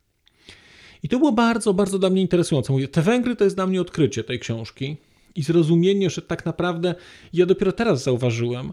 I 1.02 1.08
to 1.08 1.18
było 1.18 1.32
bardzo, 1.32 1.74
bardzo 1.74 1.98
dla 1.98 2.10
mnie 2.10 2.22
interesujące. 2.22 2.72
Mówię, 2.72 2.88
te 2.88 3.02
Węgry 3.02 3.36
to 3.36 3.44
jest 3.44 3.56
dla 3.56 3.66
mnie 3.66 3.80
odkrycie 3.80 4.24
tej 4.24 4.38
książki 4.38 4.96
i 5.34 5.42
zrozumienie, 5.42 6.10
że 6.10 6.22
tak 6.22 6.46
naprawdę 6.46 6.94
ja 7.32 7.46
dopiero 7.46 7.72
teraz 7.72 8.02
zauważyłem, 8.02 8.72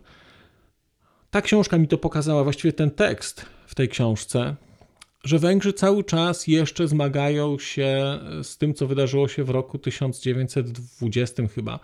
ta 1.32 1.42
książka 1.42 1.78
mi 1.78 1.88
to 1.88 1.98
pokazała, 1.98 2.44
właściwie 2.44 2.74
ten 2.74 2.92
tekst 2.92 3.46
w 3.68 3.76
tej 3.76 3.90
książce, 3.90 4.56
że 5.24 5.40
Węgrzy 5.40 5.74
cały 5.74 6.04
czas 6.04 6.48
jeszcze 6.48 6.88
zmagają 6.88 7.60
się 7.60 8.20
z 8.44 8.58
tym, 8.58 8.74
co 8.74 8.88
wydarzyło 8.88 9.28
się 9.28 9.44
w 9.44 9.50
roku 9.50 9.80
1920 9.80 11.48
chyba, 11.48 11.80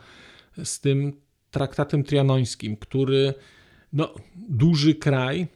z 0.63 0.79
tym 0.79 1.13
traktatem 1.51 2.03
trianońskim, 2.03 2.77
który 2.77 3.33
no, 3.93 4.13
duży 4.35 4.95
kraj 4.95 5.47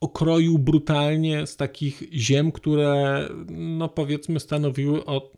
okroił 0.00 0.58
brutalnie 0.58 1.46
z 1.46 1.56
takich 1.56 2.02
ziem, 2.12 2.52
które 2.52 3.28
no 3.48 3.88
powiedzmy 3.88 4.40
stanowiły 4.40 5.04
od, 5.04 5.36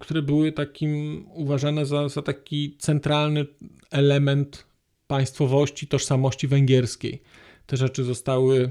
które 0.00 0.22
były 0.22 0.52
takim 0.52 1.24
uważane 1.34 1.86
za, 1.86 2.08
za 2.08 2.22
taki 2.22 2.76
centralny 2.78 3.46
element 3.90 4.66
państwowości, 5.06 5.86
tożsamości 5.86 6.48
węgierskiej. 6.48 7.22
Te 7.66 7.76
rzeczy 7.76 8.04
zostały 8.04 8.70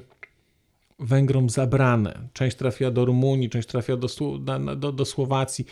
Węgrom 0.99 1.49
zabrane. 1.49 2.27
Część 2.33 2.57
trafiła 2.57 2.91
do 2.91 3.05
Rumunii, 3.05 3.49
część 3.49 3.67
trafiła 3.67 3.97
do, 3.97 4.07
do, 4.75 4.91
do 4.91 5.05
Słowacji. 5.05 5.65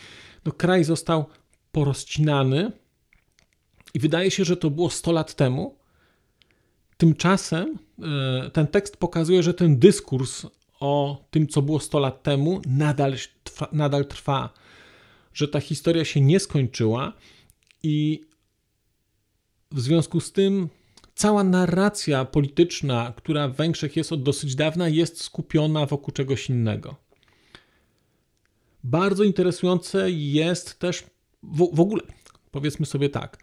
No, 0.46 0.52
kraj 0.52 0.84
został 0.84 1.26
porozcinany 1.72 2.72
i 3.94 4.00
wydaje 4.00 4.32
się, 4.32 4.46
że 4.46 4.58
to 4.58 4.70
było 4.70 4.90
100 4.90 5.12
lat 5.12 5.36
temu. 5.36 5.76
Tymczasem 6.98 7.78
e, 8.46 8.50
ten 8.50 8.68
tekst 8.68 8.98
pokazuje, 8.98 9.44
że 9.44 9.54
ten 9.54 9.80
dyskurs 9.80 10.46
o 10.80 11.26
tym, 11.32 11.48
co 11.48 11.62
było 11.62 11.80
100 11.80 12.00
lat 12.00 12.24
temu, 12.24 12.62
nadal 12.68 13.16
nadal 13.72 14.06
trwa. 14.06 14.50
Że 15.34 15.48
ta 15.48 15.60
historia 15.60 16.06
się 16.06 16.22
nie 16.22 16.40
skończyła 16.40 17.14
i 17.84 18.22
w 19.74 19.80
związku 19.80 20.20
z 20.20 20.32
tym 20.32 20.70
cała 21.16 21.44
narracja 21.44 22.26
polityczna, 22.26 23.14
która 23.18 23.48
w 23.48 23.56
Węgrzech 23.56 23.96
jest 23.98 24.12
od 24.12 24.24
dosyć 24.24 24.56
dawna, 24.56 24.90
jest 24.90 25.22
skupiona 25.22 25.86
wokół 25.86 26.14
czegoś 26.14 26.50
innego. 26.50 26.96
Bardzo 28.84 29.24
interesujące 29.24 30.12
jest 30.12 30.80
też 30.80 31.04
w, 31.44 31.76
w 31.76 31.80
ogóle, 31.80 32.02
powiedzmy 32.52 32.86
sobie 32.86 33.10
tak, 33.10 33.38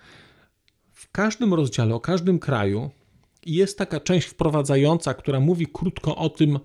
w 0.93 1.11
każdym 1.11 1.55
rozdziale, 1.55 1.95
o 1.95 2.01
każdym 2.01 2.39
kraju 2.39 2.91
jest 3.47 3.79
taka 3.79 4.01
część 4.01 4.27
wprowadzająca, 4.27 5.15
która 5.15 5.41
mówi 5.41 5.67
krótko 5.73 6.17
o 6.17 6.29
tym, 6.29 6.59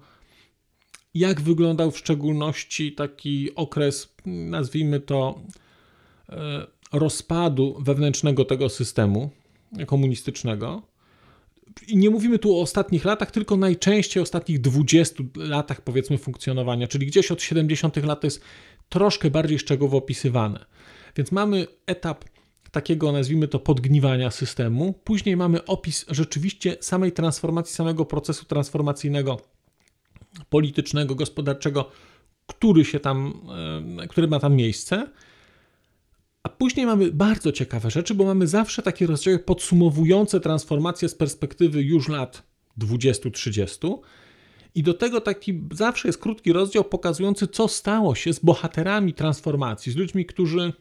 jak 1.14 1.42
wyglądał 1.42 1.92
w 1.92 1.98
szczególności 1.98 2.92
taki 2.92 3.56
okres, 3.56 4.16
nazwijmy 4.26 5.00
to, 5.00 5.40
e, 6.30 6.68
rozpadu 6.94 7.78
wewnętrznego 7.80 8.46
tego 8.46 8.70
systemu 8.70 9.30
komunistycznego. 9.88 10.82
I 11.88 11.98
nie 11.98 12.10
mówimy 12.10 12.40
tu 12.40 12.58
o 12.58 12.62
ostatnich 12.62 13.06
latach, 13.06 13.32
tylko 13.32 13.58
najczęściej 13.58 14.24
ostatnich 14.24 14.62
20 14.62 15.24
latach, 15.36 15.82
powiedzmy, 15.82 16.18
funkcjonowania, 16.18 16.88
czyli 16.88 17.06
gdzieś 17.08 17.32
od 17.32 17.42
70 17.42 17.98
lat 17.98 18.24
jest 18.24 18.42
troszkę 18.90 19.32
bardziej 19.32 19.60
szczegółowo 19.60 19.98
opisywane. 19.98 20.66
Więc 21.16 21.32
mamy 21.32 21.68
etap 21.86 22.26
takiego, 22.72 23.12
nazwijmy 23.12 23.48
to, 23.48 23.60
podgniwania 23.60 24.32
systemu. 24.32 24.94
Później 24.94 25.38
mamy 25.38 25.66
opis 25.66 26.06
rzeczywiście 26.10 26.78
samej 26.82 27.12
transformacji, 27.12 27.76
samego 27.76 28.06
procesu 28.06 28.46
transformacyjnego, 28.46 29.40
politycznego, 30.50 31.16
gospodarczego, 31.16 31.92
który 32.48 32.86
się 32.86 33.00
tam, 33.00 33.42
e, 34.04 34.08
który 34.08 34.28
ma 34.28 34.40
tam 34.40 34.56
miejsce. 34.56 35.08
A 36.46 36.50
później 36.50 36.86
mamy 36.86 37.12
bardzo 37.12 37.52
ciekawe 37.52 37.92
rzeczy, 37.92 38.14
bo 38.14 38.26
mamy 38.26 38.48
zawsze 38.48 38.82
takie 38.82 39.08
rozdziały 39.08 39.40
podsumowujące 39.40 40.40
transformację 40.40 41.10
z 41.10 41.16
perspektywy 41.16 41.82
już 41.82 42.10
lat 42.10 42.44
20-30. 42.80 43.98
I 44.76 44.84
do 44.84 44.94
tego 44.94 45.22
taki 45.22 45.62
zawsze 45.72 46.08
jest 46.08 46.18
krótki 46.18 46.54
rozdział 46.54 46.84
pokazujący, 46.84 47.48
co 47.48 47.68
stało 47.68 48.16
się 48.16 48.34
z 48.34 48.40
bohaterami 48.40 49.14
transformacji, 49.14 49.92
z 49.92 49.96
ludźmi, 49.96 50.26
którzy, 50.26 50.74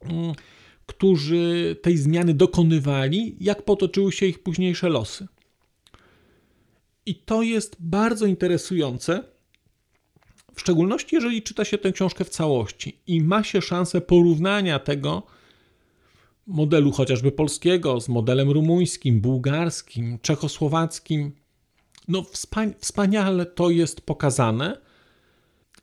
mm, 0.00 0.32
którzy 0.86 1.76
tej 1.82 1.96
zmiany 1.96 2.34
dokonywali, 2.34 3.36
jak 3.40 3.62
potoczyły 3.64 4.12
się 4.12 4.26
ich 4.26 4.42
późniejsze 4.42 4.88
losy. 4.88 5.26
I 7.06 7.14
to 7.14 7.42
jest 7.42 7.76
bardzo 7.80 8.26
interesujące, 8.26 9.24
w 10.60 10.62
szczególności 10.62 11.14
jeżeli 11.14 11.42
czyta 11.42 11.64
się 11.64 11.78
tę 11.78 11.92
książkę 11.92 12.24
w 12.24 12.28
całości 12.28 12.98
i 13.06 13.20
ma 13.22 13.44
się 13.44 13.62
szansę 13.62 14.00
porównania 14.00 14.78
tego 14.78 15.22
modelu 16.46 16.92
chociażby 16.92 17.32
polskiego 17.32 18.00
z 18.00 18.08
modelem 18.08 18.50
rumuńskim, 18.50 19.20
bułgarskim, 19.20 20.18
czechosłowackim. 20.22 21.32
No, 22.08 22.24
wspaniale 22.80 23.46
to 23.46 23.70
jest 23.70 24.00
pokazane. 24.00 24.80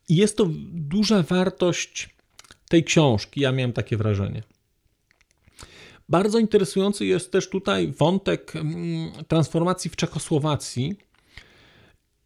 I 0.10 0.16
jest 0.16 0.38
to 0.38 0.46
duża 0.74 1.24
wartość 1.24 2.10
tej 2.70 2.84
książki. 2.84 3.42
Ja 3.42 3.52
miałem 3.52 3.74
takie 3.74 3.98
wrażenie. 3.98 4.44
Bardzo 6.10 6.40
interesujący 6.40 7.06
jest 7.06 7.32
też 7.32 7.50
tutaj 7.50 7.94
wątek 7.98 8.56
mm, 8.56 9.12
transformacji 9.28 9.90
w 9.90 9.96
Czechosłowacji 9.96 10.96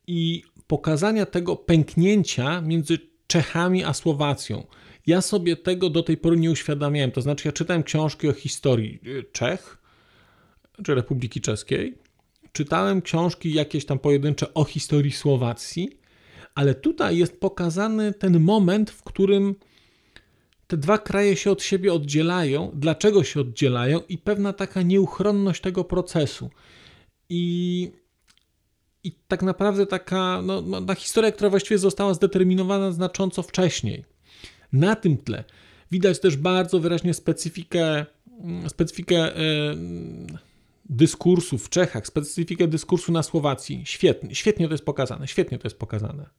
i 0.08 0.44
pokazania 0.72 1.26
tego 1.26 1.56
pęknięcia 1.56 2.62
między 2.62 2.98
Czechami 3.28 3.84
a 3.84 3.94
Słowacją. 3.94 4.68
Ja 5.08 5.22
sobie 5.22 5.56
tego 5.56 5.90
do 5.90 6.04
tej 6.04 6.18
pory 6.18 6.38
nie 6.38 6.52
uświadamiałem. 6.52 7.12
To 7.12 7.22
znaczy, 7.22 7.48
ja 7.48 7.52
czytałem 7.52 7.84
książki 7.84 8.28
o 8.28 8.34
historii 8.34 9.00
y, 9.08 9.24
Czech 9.32 9.78
czy 10.86 10.96
Republiki 10.96 11.42
Czeskiej, 11.42 11.98
czytałem 12.52 13.02
książki 13.02 13.54
jakieś 13.54 13.86
tam 13.86 14.00
pojedyncze 14.00 14.54
o 14.54 14.64
historii 14.64 15.12
Słowacji, 15.12 16.00
ale 16.56 16.76
tutaj 16.76 17.18
jest 17.18 17.40
pokazany 17.40 18.14
ten 18.14 18.40
moment, 18.40 18.92
w 18.92 19.04
którym 19.04 19.56
te 20.68 20.78
dwa 20.78 20.98
kraje 20.98 21.36
się 21.36 21.52
od 21.52 21.64
siebie 21.64 21.94
oddzielają, 21.94 22.72
dlaczego 22.74 23.24
się 23.24 23.42
oddzielają 23.42 24.00
i 24.10 24.18
pewna 24.18 24.54
taka 24.54 24.82
nieuchronność 24.82 25.62
tego 25.62 25.84
procesu. 25.84 26.50
I 27.30 28.01
i 29.04 29.12
tak 29.28 29.44
naprawdę 29.44 29.86
taka 29.86 30.42
no, 30.42 30.62
no, 30.62 30.82
ta 30.82 30.96
historia, 30.96 31.32
która 31.32 31.50
właściwie 31.50 31.78
została 31.78 32.14
zdeterminowana 32.14 32.92
znacząco 32.92 33.44
wcześniej. 33.44 34.06
Na 34.74 34.96
tym 34.96 35.18
tle 35.18 35.44
widać 35.92 36.20
też 36.20 36.38
bardzo 36.38 36.80
wyraźnie 36.80 37.14
specyfikę, 37.14 38.06
mm, 38.44 38.70
specyfikę 38.70 39.36
e, 39.36 39.42
dyskursu 40.90 41.58
w 41.58 41.70
Czechach, 41.70 42.08
specyfikę 42.08 42.68
dyskursu 42.68 43.12
na 43.12 43.24
Słowacji. 43.24 43.82
Świetnie, 43.86 44.36
świetnie 44.36 44.68
to 44.68 44.74
jest 44.74 44.86
pokazane, 44.86 45.28
świetnie 45.28 45.58
to 45.58 45.66
jest 45.66 45.80
pokazane. 45.80 46.30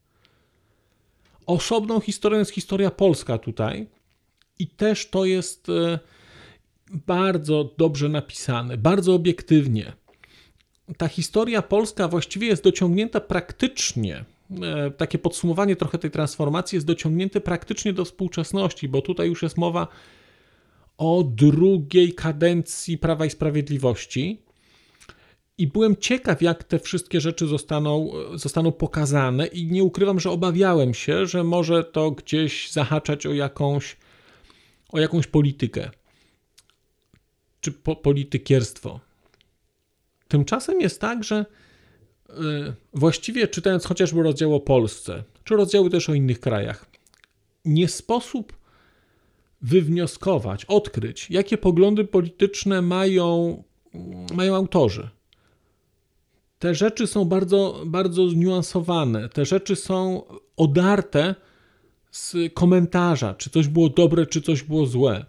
Osobną 1.45 1.99
historią 1.99 2.39
jest 2.39 2.51
historia 2.51 2.91
polska 2.91 3.37
tutaj 3.37 3.87
i 4.59 4.67
też 4.67 5.09
to 5.09 5.25
jest 5.25 5.69
e, 5.69 5.99
bardzo 6.93 7.73
dobrze 7.77 8.09
napisane, 8.09 8.77
bardzo 8.77 9.13
obiektywnie 9.13 9.93
ta 10.97 11.07
historia 11.07 11.61
polska 11.61 12.07
właściwie 12.07 12.47
jest 12.47 12.63
dociągnięta 12.63 13.19
praktycznie, 13.19 14.25
e, 14.61 14.91
takie 14.91 15.17
podsumowanie 15.17 15.75
trochę 15.75 15.97
tej 15.97 16.11
transformacji 16.11 16.75
jest 16.75 16.87
dociągnięte 16.87 17.41
praktycznie 17.41 17.93
do 17.93 18.05
współczesności, 18.05 18.89
bo 18.89 19.01
tutaj 19.01 19.27
już 19.27 19.43
jest 19.43 19.57
mowa 19.57 19.87
o 20.97 21.23
drugiej 21.23 22.13
kadencji 22.13 22.97
Prawa 22.97 23.25
i 23.25 23.29
Sprawiedliwości. 23.29 24.41
I 25.57 25.67
byłem 25.67 25.97
ciekaw, 25.97 26.41
jak 26.41 26.63
te 26.63 26.79
wszystkie 26.79 27.21
rzeczy 27.21 27.47
zostaną, 27.47 28.11
zostaną 28.33 28.71
pokazane, 28.71 29.47
i 29.47 29.67
nie 29.67 29.83
ukrywam, 29.83 30.19
że 30.19 30.31
obawiałem 30.31 30.93
się, 30.93 31.25
że 31.25 31.43
może 31.43 31.83
to 31.83 32.11
gdzieś 32.11 32.71
zahaczać 32.71 33.25
o 33.25 33.33
jakąś, 33.33 33.97
o 34.89 34.99
jakąś 34.99 35.27
politykę 35.27 35.91
czy 37.63 37.71
po, 37.71 37.95
politykierstwo. 37.95 38.99
Tymczasem 40.33 40.81
jest 40.81 41.01
tak, 41.01 41.23
że 41.23 41.45
y, 42.29 42.33
właściwie 42.93 43.47
czytając 43.47 43.85
chociażby 43.85 44.23
rozdział 44.23 44.55
o 44.55 44.59
Polsce, 44.59 45.23
czy 45.43 45.55
rozdziały 45.55 45.89
też 45.89 46.09
o 46.09 46.13
innych 46.13 46.39
krajach, 46.39 46.85
nie 47.65 47.87
sposób 47.87 48.57
wywnioskować, 49.61 50.65
odkryć, 50.65 51.27
jakie 51.29 51.57
poglądy 51.57 52.05
polityczne 52.05 52.81
mają, 52.81 53.63
mają 54.33 54.55
autorzy. 54.55 55.09
Te 56.59 56.75
rzeczy 56.75 57.07
są 57.07 57.25
bardzo, 57.25 57.83
bardzo 57.85 58.29
zniuansowane, 58.29 59.29
te 59.29 59.45
rzeczy 59.45 59.75
są 59.75 60.23
odarte 60.57 61.35
z 62.11 62.35
komentarza, 62.53 63.33
czy 63.33 63.49
coś 63.49 63.67
było 63.67 63.89
dobre, 63.89 64.25
czy 64.25 64.41
coś 64.41 64.63
było 64.63 64.85
złe. 64.85 65.25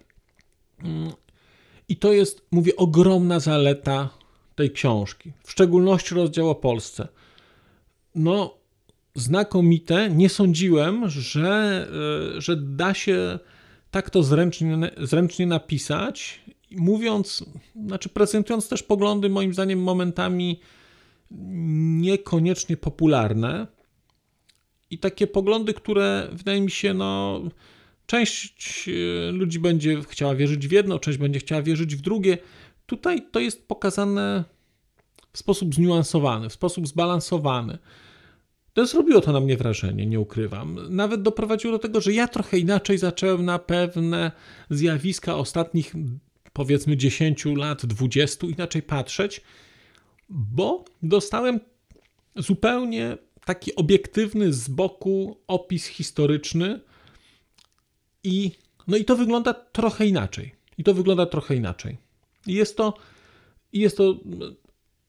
I 1.88 1.96
to 1.96 2.12
jest, 2.12 2.46
mówię, 2.50 2.76
ogromna 2.76 3.40
zaleta 3.40 4.23
tej 4.54 4.70
książki, 4.70 5.32
w 5.44 5.50
szczególności 5.50 6.14
rozdział 6.14 6.50
o 6.50 6.54
Polsce. 6.54 7.08
No, 8.14 8.64
znakomite. 9.14 10.10
Nie 10.10 10.28
sądziłem, 10.28 11.08
że, 11.08 11.88
e, 12.36 12.40
że 12.40 12.56
da 12.56 12.94
się 12.94 13.38
tak 13.90 14.10
to 14.10 14.22
zręcznie, 14.22 14.90
zręcznie 14.98 15.46
napisać, 15.46 16.40
mówiąc, 16.70 17.44
znaczy 17.86 18.08
prezentując 18.08 18.68
też 18.68 18.82
poglądy, 18.82 19.28
moim 19.28 19.54
zdaniem, 19.54 19.82
momentami 19.82 20.60
niekoniecznie 22.00 22.76
popularne. 22.76 23.66
I 24.90 24.98
takie 24.98 25.26
poglądy, 25.26 25.74
które 25.74 26.28
wydaje 26.32 26.60
mi 26.60 26.70
się, 26.70 26.94
no, 26.94 27.42
część 28.06 28.88
e, 28.88 29.32
ludzi 29.32 29.58
będzie 29.58 30.02
chciała 30.02 30.34
wierzyć 30.34 30.68
w 30.68 30.72
jedno, 30.72 30.98
część 30.98 31.18
będzie 31.18 31.40
chciała 31.40 31.62
wierzyć 31.62 31.96
w 31.96 32.00
drugie. 32.00 32.38
Tutaj 32.86 33.26
to 33.32 33.40
jest 33.40 33.68
pokazane 33.68 34.44
w 35.32 35.38
sposób 35.38 35.74
zniuansowany, 35.74 36.48
w 36.48 36.52
sposób 36.52 36.88
zbalansowany. 36.88 37.78
To 38.72 38.86
zrobiło 38.86 39.20
to 39.20 39.32
na 39.32 39.40
mnie 39.40 39.56
wrażenie, 39.56 40.06
nie 40.06 40.20
ukrywam. 40.20 40.78
Nawet 40.90 41.22
doprowadziło 41.22 41.72
do 41.72 41.78
tego, 41.78 42.00
że 42.00 42.12
ja 42.12 42.28
trochę 42.28 42.58
inaczej 42.58 42.98
zacząłem 42.98 43.44
na 43.44 43.58
pewne 43.58 44.32
zjawiska 44.70 45.36
ostatnich, 45.36 45.94
powiedzmy, 46.52 46.96
10 46.96 47.44
lat, 47.44 47.86
20 47.86 48.46
inaczej 48.46 48.82
patrzeć, 48.82 49.40
bo 50.28 50.84
dostałem 51.02 51.60
zupełnie 52.36 53.18
taki 53.44 53.74
obiektywny 53.74 54.52
z 54.52 54.68
boku 54.68 55.36
opis 55.46 55.86
historyczny 55.86 56.80
i 58.24 58.50
no 58.86 58.96
i 58.96 59.04
to 59.04 59.16
wygląda 59.16 59.54
trochę 59.54 60.06
inaczej. 60.06 60.54
I 60.78 60.84
to 60.84 60.94
wygląda 60.94 61.26
trochę 61.26 61.56
inaczej. 61.56 62.03
Jest 62.46 62.76
to, 62.76 62.94
jest 63.72 63.96
to, 63.96 64.14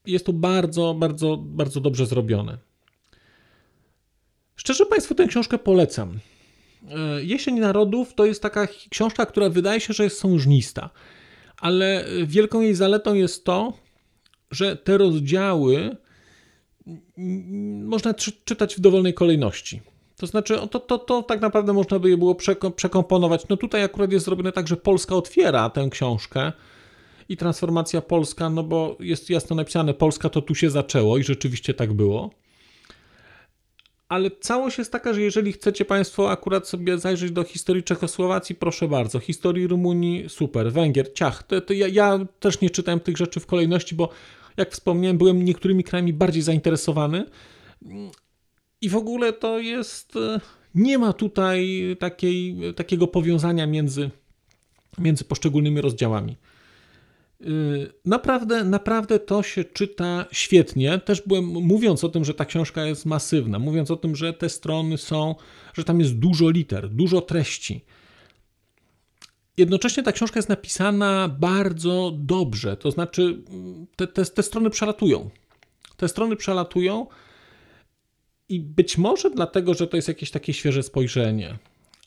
jest 0.06 0.26
to 0.26 0.34
bardzo, 0.34 0.94
bardzo, 0.94 1.38
bardzo 1.38 1.82
dobrze 1.82 2.06
zrobione. 2.06 2.58
Szczerze 4.56 4.86
Państwu 4.86 5.16
tę 5.16 5.28
książkę 5.28 5.58
polecam. 5.58 6.20
E, 6.90 7.24
Jesień 7.24 7.60
Narodów 7.60 8.14
to 8.14 8.26
jest 8.26 8.42
taka 8.42 8.68
książka, 8.90 9.26
która 9.26 9.50
wydaje 9.50 9.80
się, 9.80 9.94
że 9.94 10.04
jest 10.04 10.20
sążnista, 10.20 10.90
ale 11.58 12.06
wielką 12.26 12.62
jej 12.62 12.76
zaletą 12.76 13.14
jest 13.14 13.46
to, 13.46 13.74
że 14.52 14.76
te 14.76 14.98
rozdziały 14.98 15.98
można 17.84 18.14
czytać 18.46 18.76
w 18.76 18.80
dowolnej 18.80 19.14
kolejności. 19.14 19.82
To 20.18 20.28
znaczy, 20.28 20.60
to, 20.72 20.80
to, 20.80 20.98
to 20.98 21.24
tak 21.24 21.42
naprawdę 21.42 21.74
można 21.74 22.00
by 22.00 22.10
je 22.10 22.18
było 22.18 22.36
przekomponować. 22.76 23.48
No 23.50 23.58
tutaj 23.58 23.84
akurat 23.84 24.12
jest 24.12 24.26
zrobione 24.26 24.52
tak, 24.52 24.68
że 24.68 24.78
Polska 24.78 25.16
otwiera 25.16 25.70
tę 25.70 25.88
książkę 25.92 26.52
i 27.30 27.38
transformacja 27.38 28.02
polska, 28.02 28.50
no 28.50 28.64
bo 28.64 28.98
jest 29.00 29.30
jasno 29.30 29.56
napisane, 29.56 29.94
Polska 29.94 30.30
to 30.30 30.42
tu 30.42 30.56
się 30.56 30.70
zaczęło 30.70 31.18
i 31.18 31.24
rzeczywiście 31.24 31.74
tak 31.74 31.94
było. 31.94 32.32
Ale 34.10 34.32
całość 34.32 34.78
jest 34.78 34.92
taka, 34.92 35.14
że 35.14 35.22
jeżeli 35.22 35.52
chcecie 35.52 35.86
Państwo 35.86 36.32
akurat 36.32 36.68
sobie 36.68 36.98
zajrzeć 36.98 37.32
do 37.32 37.44
historii 37.44 37.84
Czechosłowacji, 37.84 38.56
proszę 38.56 38.88
bardzo. 38.88 39.20
Historii 39.20 39.68
Rumunii, 39.68 40.30
super. 40.30 40.72
Węgier, 40.72 41.14
ciach. 41.14 41.44
To, 41.44 41.62
to 41.62 41.74
ja, 41.74 41.88
ja 41.88 42.20
też 42.40 42.62
nie 42.62 42.70
czytałem 42.70 43.00
tych 43.00 43.18
rzeczy 43.18 43.40
w 43.40 43.46
kolejności, 43.46 43.96
bo 43.96 44.10
jak 44.58 44.72
wspomniałem, 44.72 45.18
byłem 45.18 45.46
niektórymi 45.46 45.84
krajami 45.84 46.14
bardziej 46.14 46.42
zainteresowany. 46.42 47.26
I 48.82 48.90
w 48.90 48.96
ogóle 48.96 49.34
to 49.34 49.60
jest. 49.60 50.16
E, 50.16 50.40
nie 50.76 50.98
ma 50.98 51.14
tutaj 51.14 51.82
takiej, 52.00 52.58
takiego 52.76 53.08
powiązania 53.08 53.68
między, 53.68 54.10
między 54.98 55.24
poszczególnymi 55.24 55.82
rozdziałami. 55.82 56.38
E, 57.42 57.46
naprawdę, 58.06 58.64
naprawdę 58.64 59.20
to 59.20 59.44
się 59.44 59.64
czyta 59.64 60.26
świetnie. 60.32 61.00
Też 61.00 61.22
byłem 61.22 61.46
mówiąc 61.46 62.04
o 62.04 62.10
tym, 62.10 62.26
że 62.26 62.34
ta 62.34 62.46
książka 62.46 62.86
jest 62.86 63.06
masywna, 63.06 63.60
mówiąc 63.60 63.92
o 63.92 63.96
tym, 63.96 64.16
że 64.16 64.34
te 64.34 64.50
strony 64.50 64.98
są, 64.98 65.36
że 65.74 65.84
tam 65.84 66.00
jest 66.00 66.20
dużo 66.20 66.50
liter, 66.50 66.90
dużo 66.90 67.22
treści. 67.22 67.86
Jednocześnie 69.58 70.04
ta 70.04 70.12
książka 70.12 70.40
jest 70.40 70.50
napisana 70.50 71.30
bardzo 71.40 72.12
dobrze, 72.16 72.78
to 72.78 72.92
znaczy 72.92 73.44
te, 73.96 74.08
te, 74.08 74.26
te 74.26 74.44
strony 74.44 74.70
przelatują. 74.70 75.30
Te 75.98 76.08
strony 76.08 76.36
przelatują 76.36 77.08
i 78.50 78.60
być 78.60 78.98
może 78.98 79.30
dlatego, 79.30 79.74
że 79.74 79.88
to 79.88 79.96
jest 79.96 80.08
jakieś 80.08 80.32
takie 80.32 80.54
świeże 80.54 80.84
spojrzenie, 80.84 81.58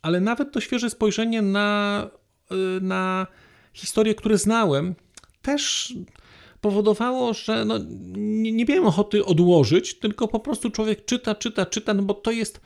ale 0.03 0.21
nawet 0.21 0.53
to 0.53 0.61
świeże 0.61 0.91
spojrzenie 0.91 1.43
na, 1.43 2.11
y, 2.53 2.81
na 2.81 3.27
historie, 3.73 4.15
które 4.15 4.39
znałem, 4.39 4.95
też 5.43 5.95
powodowało, 6.61 7.35
że 7.35 7.65
no, 7.65 7.79
nie, 8.17 8.53
nie 8.53 8.65
miałem 8.65 8.87
ochoty 8.87 9.25
odłożyć, 9.25 9.99
tylko 9.99 10.29
po 10.29 10.41
prostu 10.41 10.71
człowiek 10.71 11.05
czyta, 11.05 11.35
czyta, 11.35 11.67
czyta, 11.67 11.95
no 11.95 12.03
bo 12.03 12.15
to 12.15 12.31
jest 12.31 12.61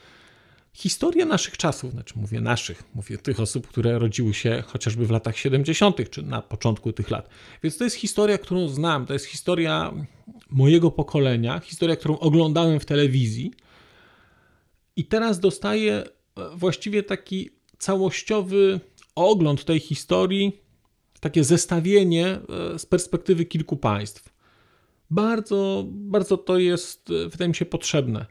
historia 0.72 1.26
naszych 1.26 1.56
czasów, 1.56 1.92
znaczy 1.92 2.14
mówię 2.16 2.40
naszych, 2.40 2.82
mówię 2.94 3.18
tych 3.18 3.40
osób, 3.40 3.66
które 3.66 3.98
rodziły 3.98 4.34
się 4.34 4.62
chociażby 4.66 5.06
w 5.06 5.10
latach 5.10 5.38
70., 5.38 6.10
czy 6.10 6.22
na 6.22 6.42
początku 6.42 6.92
tych 6.92 7.10
lat. 7.10 7.28
Więc 7.62 7.76
to 7.76 7.84
jest 7.84 7.96
historia, 7.96 8.38
którą 8.38 8.68
znam, 8.68 9.06
to 9.06 9.12
jest 9.12 9.26
historia 9.26 9.92
mojego 10.50 10.90
pokolenia, 10.90 11.60
historia, 11.60 11.96
którą 11.96 12.18
oglądałem 12.18 12.80
w 12.80 12.84
telewizji. 12.84 13.52
I 14.96 15.04
teraz 15.04 15.40
dostaję 15.40 15.94
e, 15.94 16.06
właściwie 16.56 17.02
taki 17.02 17.50
całościowy 17.78 18.80
ogląd 19.14 19.64
tej 19.64 19.80
historii, 19.80 20.61
takie 21.22 21.44
zestawienie 21.44 22.26
e, 22.26 22.78
z 22.78 22.86
perspektywy 22.86 23.44
kilku 23.44 23.76
państw. 23.76 24.34
Bardzo, 25.10 25.84
bardzo 25.88 26.36
to 26.36 26.58
jest, 26.58 27.10
e, 27.10 27.28
wydaje 27.28 27.48
mi 27.48 27.54
się, 27.54 27.64
potrzebne. 27.64 28.26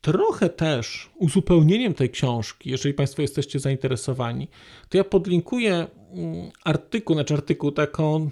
Trochę 0.00 0.48
też 0.48 1.10
uzupełnieniem 1.16 1.94
tej 1.94 2.10
książki, 2.10 2.70
jeżeli 2.70 2.94
Państwo 2.94 3.22
jesteście 3.22 3.60
zainteresowani, 3.60 4.48
to 4.88 4.96
ja 4.96 5.04
podlinkuję 5.04 5.74
mm, 5.74 6.50
artykuł, 6.64 7.16
znaczy 7.16 7.34
artykuł, 7.34 7.72
taką, 7.72 8.30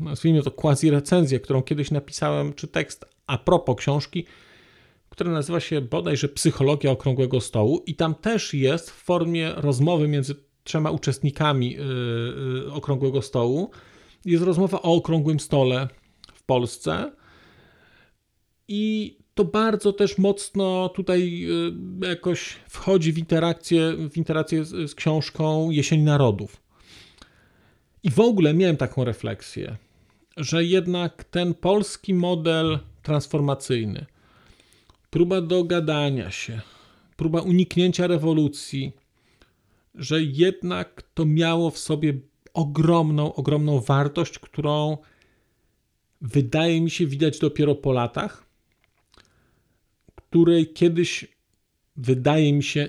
nazwijmy 0.00 0.42
to 0.42 0.50
quasi 0.50 0.90
recenzję, 0.90 1.40
którą 1.40 1.62
kiedyś 1.62 1.90
napisałem, 1.90 2.52
czy 2.54 2.68
tekst 2.68 3.04
a 3.26 3.38
propos 3.38 3.76
książki, 3.76 4.26
która 5.08 5.30
nazywa 5.30 5.60
się 5.60 5.80
bodajże 5.80 6.28
Psychologia 6.28 6.90
Okrągłego 6.90 7.40
Stołu 7.40 7.82
i 7.86 7.94
tam 7.94 8.14
też 8.14 8.54
jest 8.54 8.90
w 8.90 8.94
formie 8.94 9.52
rozmowy 9.56 10.08
między 10.08 10.34
trzema 10.64 10.90
uczestnikami 10.90 11.70
yy, 11.70 11.84
yy, 12.64 12.72
Okrągłego 12.72 13.22
Stołu. 13.22 13.70
Jest 14.24 14.44
rozmowa 14.44 14.82
o 14.82 14.94
Okrągłym 14.94 15.40
Stole 15.40 15.88
w 16.34 16.42
Polsce 16.42 17.12
i 18.68 19.16
to 19.34 19.44
bardzo 19.44 19.92
też 19.92 20.18
mocno 20.18 20.88
tutaj 20.88 21.46
y, 22.02 22.08
jakoś 22.08 22.56
wchodzi 22.68 23.12
w 23.12 23.18
interakcję, 23.18 23.96
w 24.10 24.16
interakcję 24.16 24.64
z, 24.64 24.90
z 24.90 24.94
książką 24.94 25.70
Jesień 25.70 26.02
Narodów. 26.02 26.62
I 28.02 28.10
w 28.10 28.20
ogóle 28.20 28.54
miałem 28.54 28.76
taką 28.76 29.04
refleksję, 29.04 29.76
że 30.36 30.64
jednak 30.64 31.24
ten 31.24 31.54
polski 31.54 32.14
model 32.14 32.78
transformacyjny, 33.02 34.06
próba 35.10 35.40
dogadania 35.40 36.30
się, 36.30 36.60
próba 37.16 37.40
uniknięcia 37.40 38.06
rewolucji, 38.06 38.92
że 39.94 40.22
jednak 40.22 41.02
to 41.14 41.24
miało 41.26 41.70
w 41.70 41.78
sobie 41.78 42.14
ogromną, 42.54 43.34
ogromną 43.34 43.80
wartość, 43.80 44.38
którą 44.38 44.96
wydaje 46.20 46.80
mi 46.80 46.90
się 46.90 47.06
widać 47.06 47.38
dopiero 47.38 47.74
po 47.74 47.92
latach 47.92 48.52
której 50.32 50.66
kiedyś 50.72 51.26
wydaje 51.96 52.52
mi 52.52 52.62
się 52.62 52.88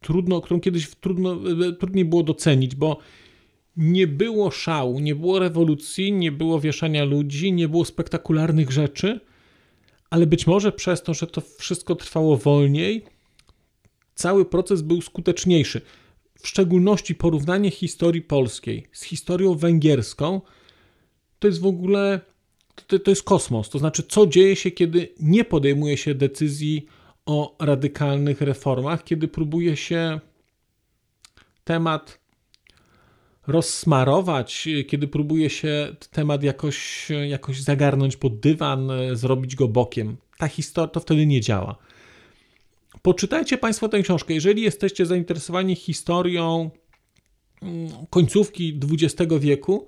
trudno, 0.00 0.40
którą 0.40 0.60
kiedyś 0.60 0.90
trudno, 1.00 1.36
trudniej 1.78 2.04
było 2.04 2.22
docenić, 2.22 2.74
bo 2.74 2.98
nie 3.76 4.06
było 4.06 4.50
szału, 4.50 5.00
nie 5.00 5.14
było 5.14 5.38
rewolucji, 5.38 6.12
nie 6.12 6.32
było 6.32 6.60
wieszania 6.60 7.04
ludzi, 7.04 7.52
nie 7.52 7.68
było 7.68 7.84
spektakularnych 7.84 8.70
rzeczy, 8.70 9.20
ale 10.10 10.26
być 10.26 10.46
może 10.46 10.72
przez 10.72 11.02
to, 11.02 11.14
że 11.14 11.26
to 11.26 11.40
wszystko 11.58 11.94
trwało 11.94 12.36
wolniej, 12.36 13.04
cały 14.14 14.44
proces 14.44 14.82
był 14.82 15.02
skuteczniejszy. 15.02 15.80
W 16.42 16.48
szczególności 16.48 17.14
porównanie 17.14 17.70
historii 17.70 18.22
polskiej 18.22 18.86
z 18.92 19.02
historią 19.02 19.54
węgierską 19.54 20.40
to 21.38 21.48
jest 21.48 21.60
w 21.60 21.66
ogóle 21.66 22.20
to, 22.86 22.98
to 22.98 23.10
jest 23.10 23.22
kosmos. 23.22 23.70
To 23.70 23.78
znaczy, 23.78 24.02
co 24.02 24.26
dzieje 24.26 24.56
się, 24.56 24.70
kiedy 24.70 25.08
nie 25.20 25.44
podejmuje 25.44 25.96
się 25.96 26.14
decyzji 26.14 26.86
o 27.26 27.56
radykalnych 27.58 28.40
reformach, 28.40 29.04
kiedy 29.04 29.28
próbuje 29.28 29.76
się 29.76 30.20
temat 31.64 32.20
rozsmarować, 33.46 34.68
kiedy 34.88 35.08
próbuje 35.08 35.50
się 35.50 35.96
temat 36.10 36.42
jakoś, 36.42 37.08
jakoś 37.28 37.60
zagarnąć 37.60 38.16
pod 38.16 38.40
dywan, 38.40 38.90
zrobić 39.12 39.56
go 39.56 39.68
bokiem. 39.68 40.16
Ta 40.38 40.48
historia 40.48 40.88
to 40.88 41.00
wtedy 41.00 41.26
nie 41.26 41.40
działa. 41.40 41.76
Poczytajcie 43.02 43.58
Państwo 43.58 43.88
tę 43.88 44.02
książkę. 44.02 44.34
Jeżeli 44.34 44.62
jesteście 44.62 45.06
zainteresowani 45.06 45.76
historią 45.76 46.70
mm, 47.62 47.88
końcówki 48.10 48.80
XX 48.90 49.32
wieku, 49.40 49.86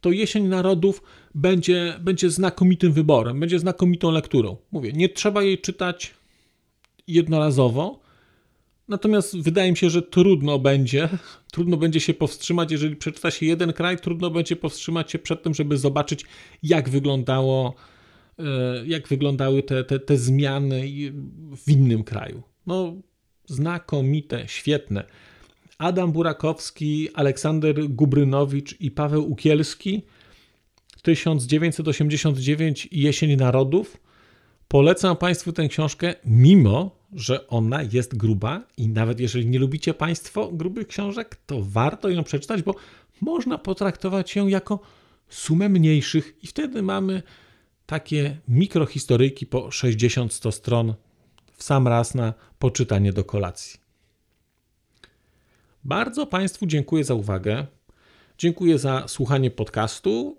to 0.00 0.10
Jesień 0.10 0.46
Narodów 0.46 1.02
będzie, 1.34 1.98
będzie 2.00 2.30
znakomitym 2.30 2.92
wyborem, 2.92 3.40
będzie 3.40 3.58
znakomitą 3.58 4.10
lekturą. 4.10 4.56
Mówię, 4.72 4.92
nie 4.92 5.08
trzeba 5.08 5.42
jej 5.42 5.58
czytać 5.58 6.14
jednorazowo, 7.06 8.00
natomiast 8.88 9.42
wydaje 9.42 9.70
mi 9.70 9.76
się, 9.76 9.90
że 9.90 10.02
trudno 10.02 10.58
będzie, 10.58 11.08
trudno 11.52 11.76
będzie 11.76 12.00
się 12.00 12.14
powstrzymać, 12.14 12.72
jeżeli 12.72 12.96
przeczyta 12.96 13.30
się 13.30 13.46
jeden 13.46 13.72
kraj, 13.72 13.98
trudno 13.98 14.30
będzie 14.30 14.56
powstrzymać 14.56 15.12
się 15.12 15.18
przed 15.18 15.42
tym, 15.42 15.54
żeby 15.54 15.78
zobaczyć, 15.78 16.24
jak 16.62 16.88
wyglądało, 16.88 17.74
jak 18.86 19.08
wyglądały 19.08 19.62
te, 19.62 19.84
te, 19.84 19.98
te 19.98 20.16
zmiany 20.16 20.82
w 21.56 21.68
innym 21.68 22.04
kraju. 22.04 22.42
No, 22.66 22.94
znakomite, 23.46 24.48
świetne. 24.48 25.04
Adam 25.78 26.12
Burakowski, 26.12 27.08
Aleksander 27.14 27.88
Gubrynowicz 27.88 28.80
i 28.80 28.90
Paweł 28.90 29.32
Ukielski 29.32 30.02
1989 31.02 32.88
Jesień 32.92 33.36
Narodów. 33.36 33.96
Polecam 34.68 35.16
Państwu 35.16 35.52
tę 35.52 35.68
książkę, 35.68 36.14
mimo 36.24 36.98
że 37.12 37.48
ona 37.48 37.82
jest 37.82 38.16
gruba 38.16 38.64
i 38.76 38.88
nawet 38.88 39.20
jeżeli 39.20 39.46
nie 39.46 39.58
lubicie 39.58 39.94
Państwo 39.94 40.52
grubych 40.52 40.86
książek, 40.86 41.36
to 41.46 41.62
warto 41.62 42.08
ją 42.08 42.24
przeczytać, 42.24 42.62
bo 42.62 42.74
można 43.20 43.58
potraktować 43.58 44.36
ją 44.36 44.48
jako 44.48 44.80
sumę 45.28 45.68
mniejszych 45.68 46.36
i 46.42 46.46
wtedy 46.46 46.82
mamy 46.82 47.22
takie 47.88 48.38
mikrohistoryjki 48.48 49.46
po 49.46 49.68
60-100 49.68 50.52
stron 50.52 50.94
w 51.52 51.62
sam 51.62 51.88
raz 51.88 52.14
na 52.14 52.34
poczytanie 52.58 53.12
do 53.12 53.24
kolacji. 53.24 53.80
Bardzo 55.84 56.26
Państwu 56.26 56.66
dziękuję 56.66 57.04
za 57.04 57.14
uwagę. 57.14 57.66
Dziękuję 58.38 58.78
za 58.78 59.08
słuchanie 59.08 59.50
podcastu. 59.50 60.36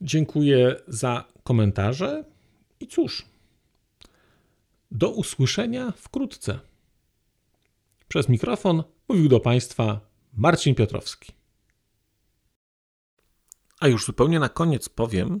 Dziękuję 0.00 0.76
za 0.88 1.24
komentarze 1.42 2.24
i 2.80 2.86
cóż, 2.86 3.26
do 4.90 5.10
usłyszenia 5.10 5.92
wkrótce. 5.96 6.58
Przez 8.08 8.28
mikrofon 8.28 8.82
mówił 9.08 9.28
do 9.28 9.40
Państwa 9.40 10.00
Marcin 10.32 10.74
Piotrowski. 10.74 11.32
A 13.80 13.88
już 13.88 14.04
zupełnie 14.04 14.38
na 14.38 14.48
koniec 14.48 14.88
powiem, 14.88 15.40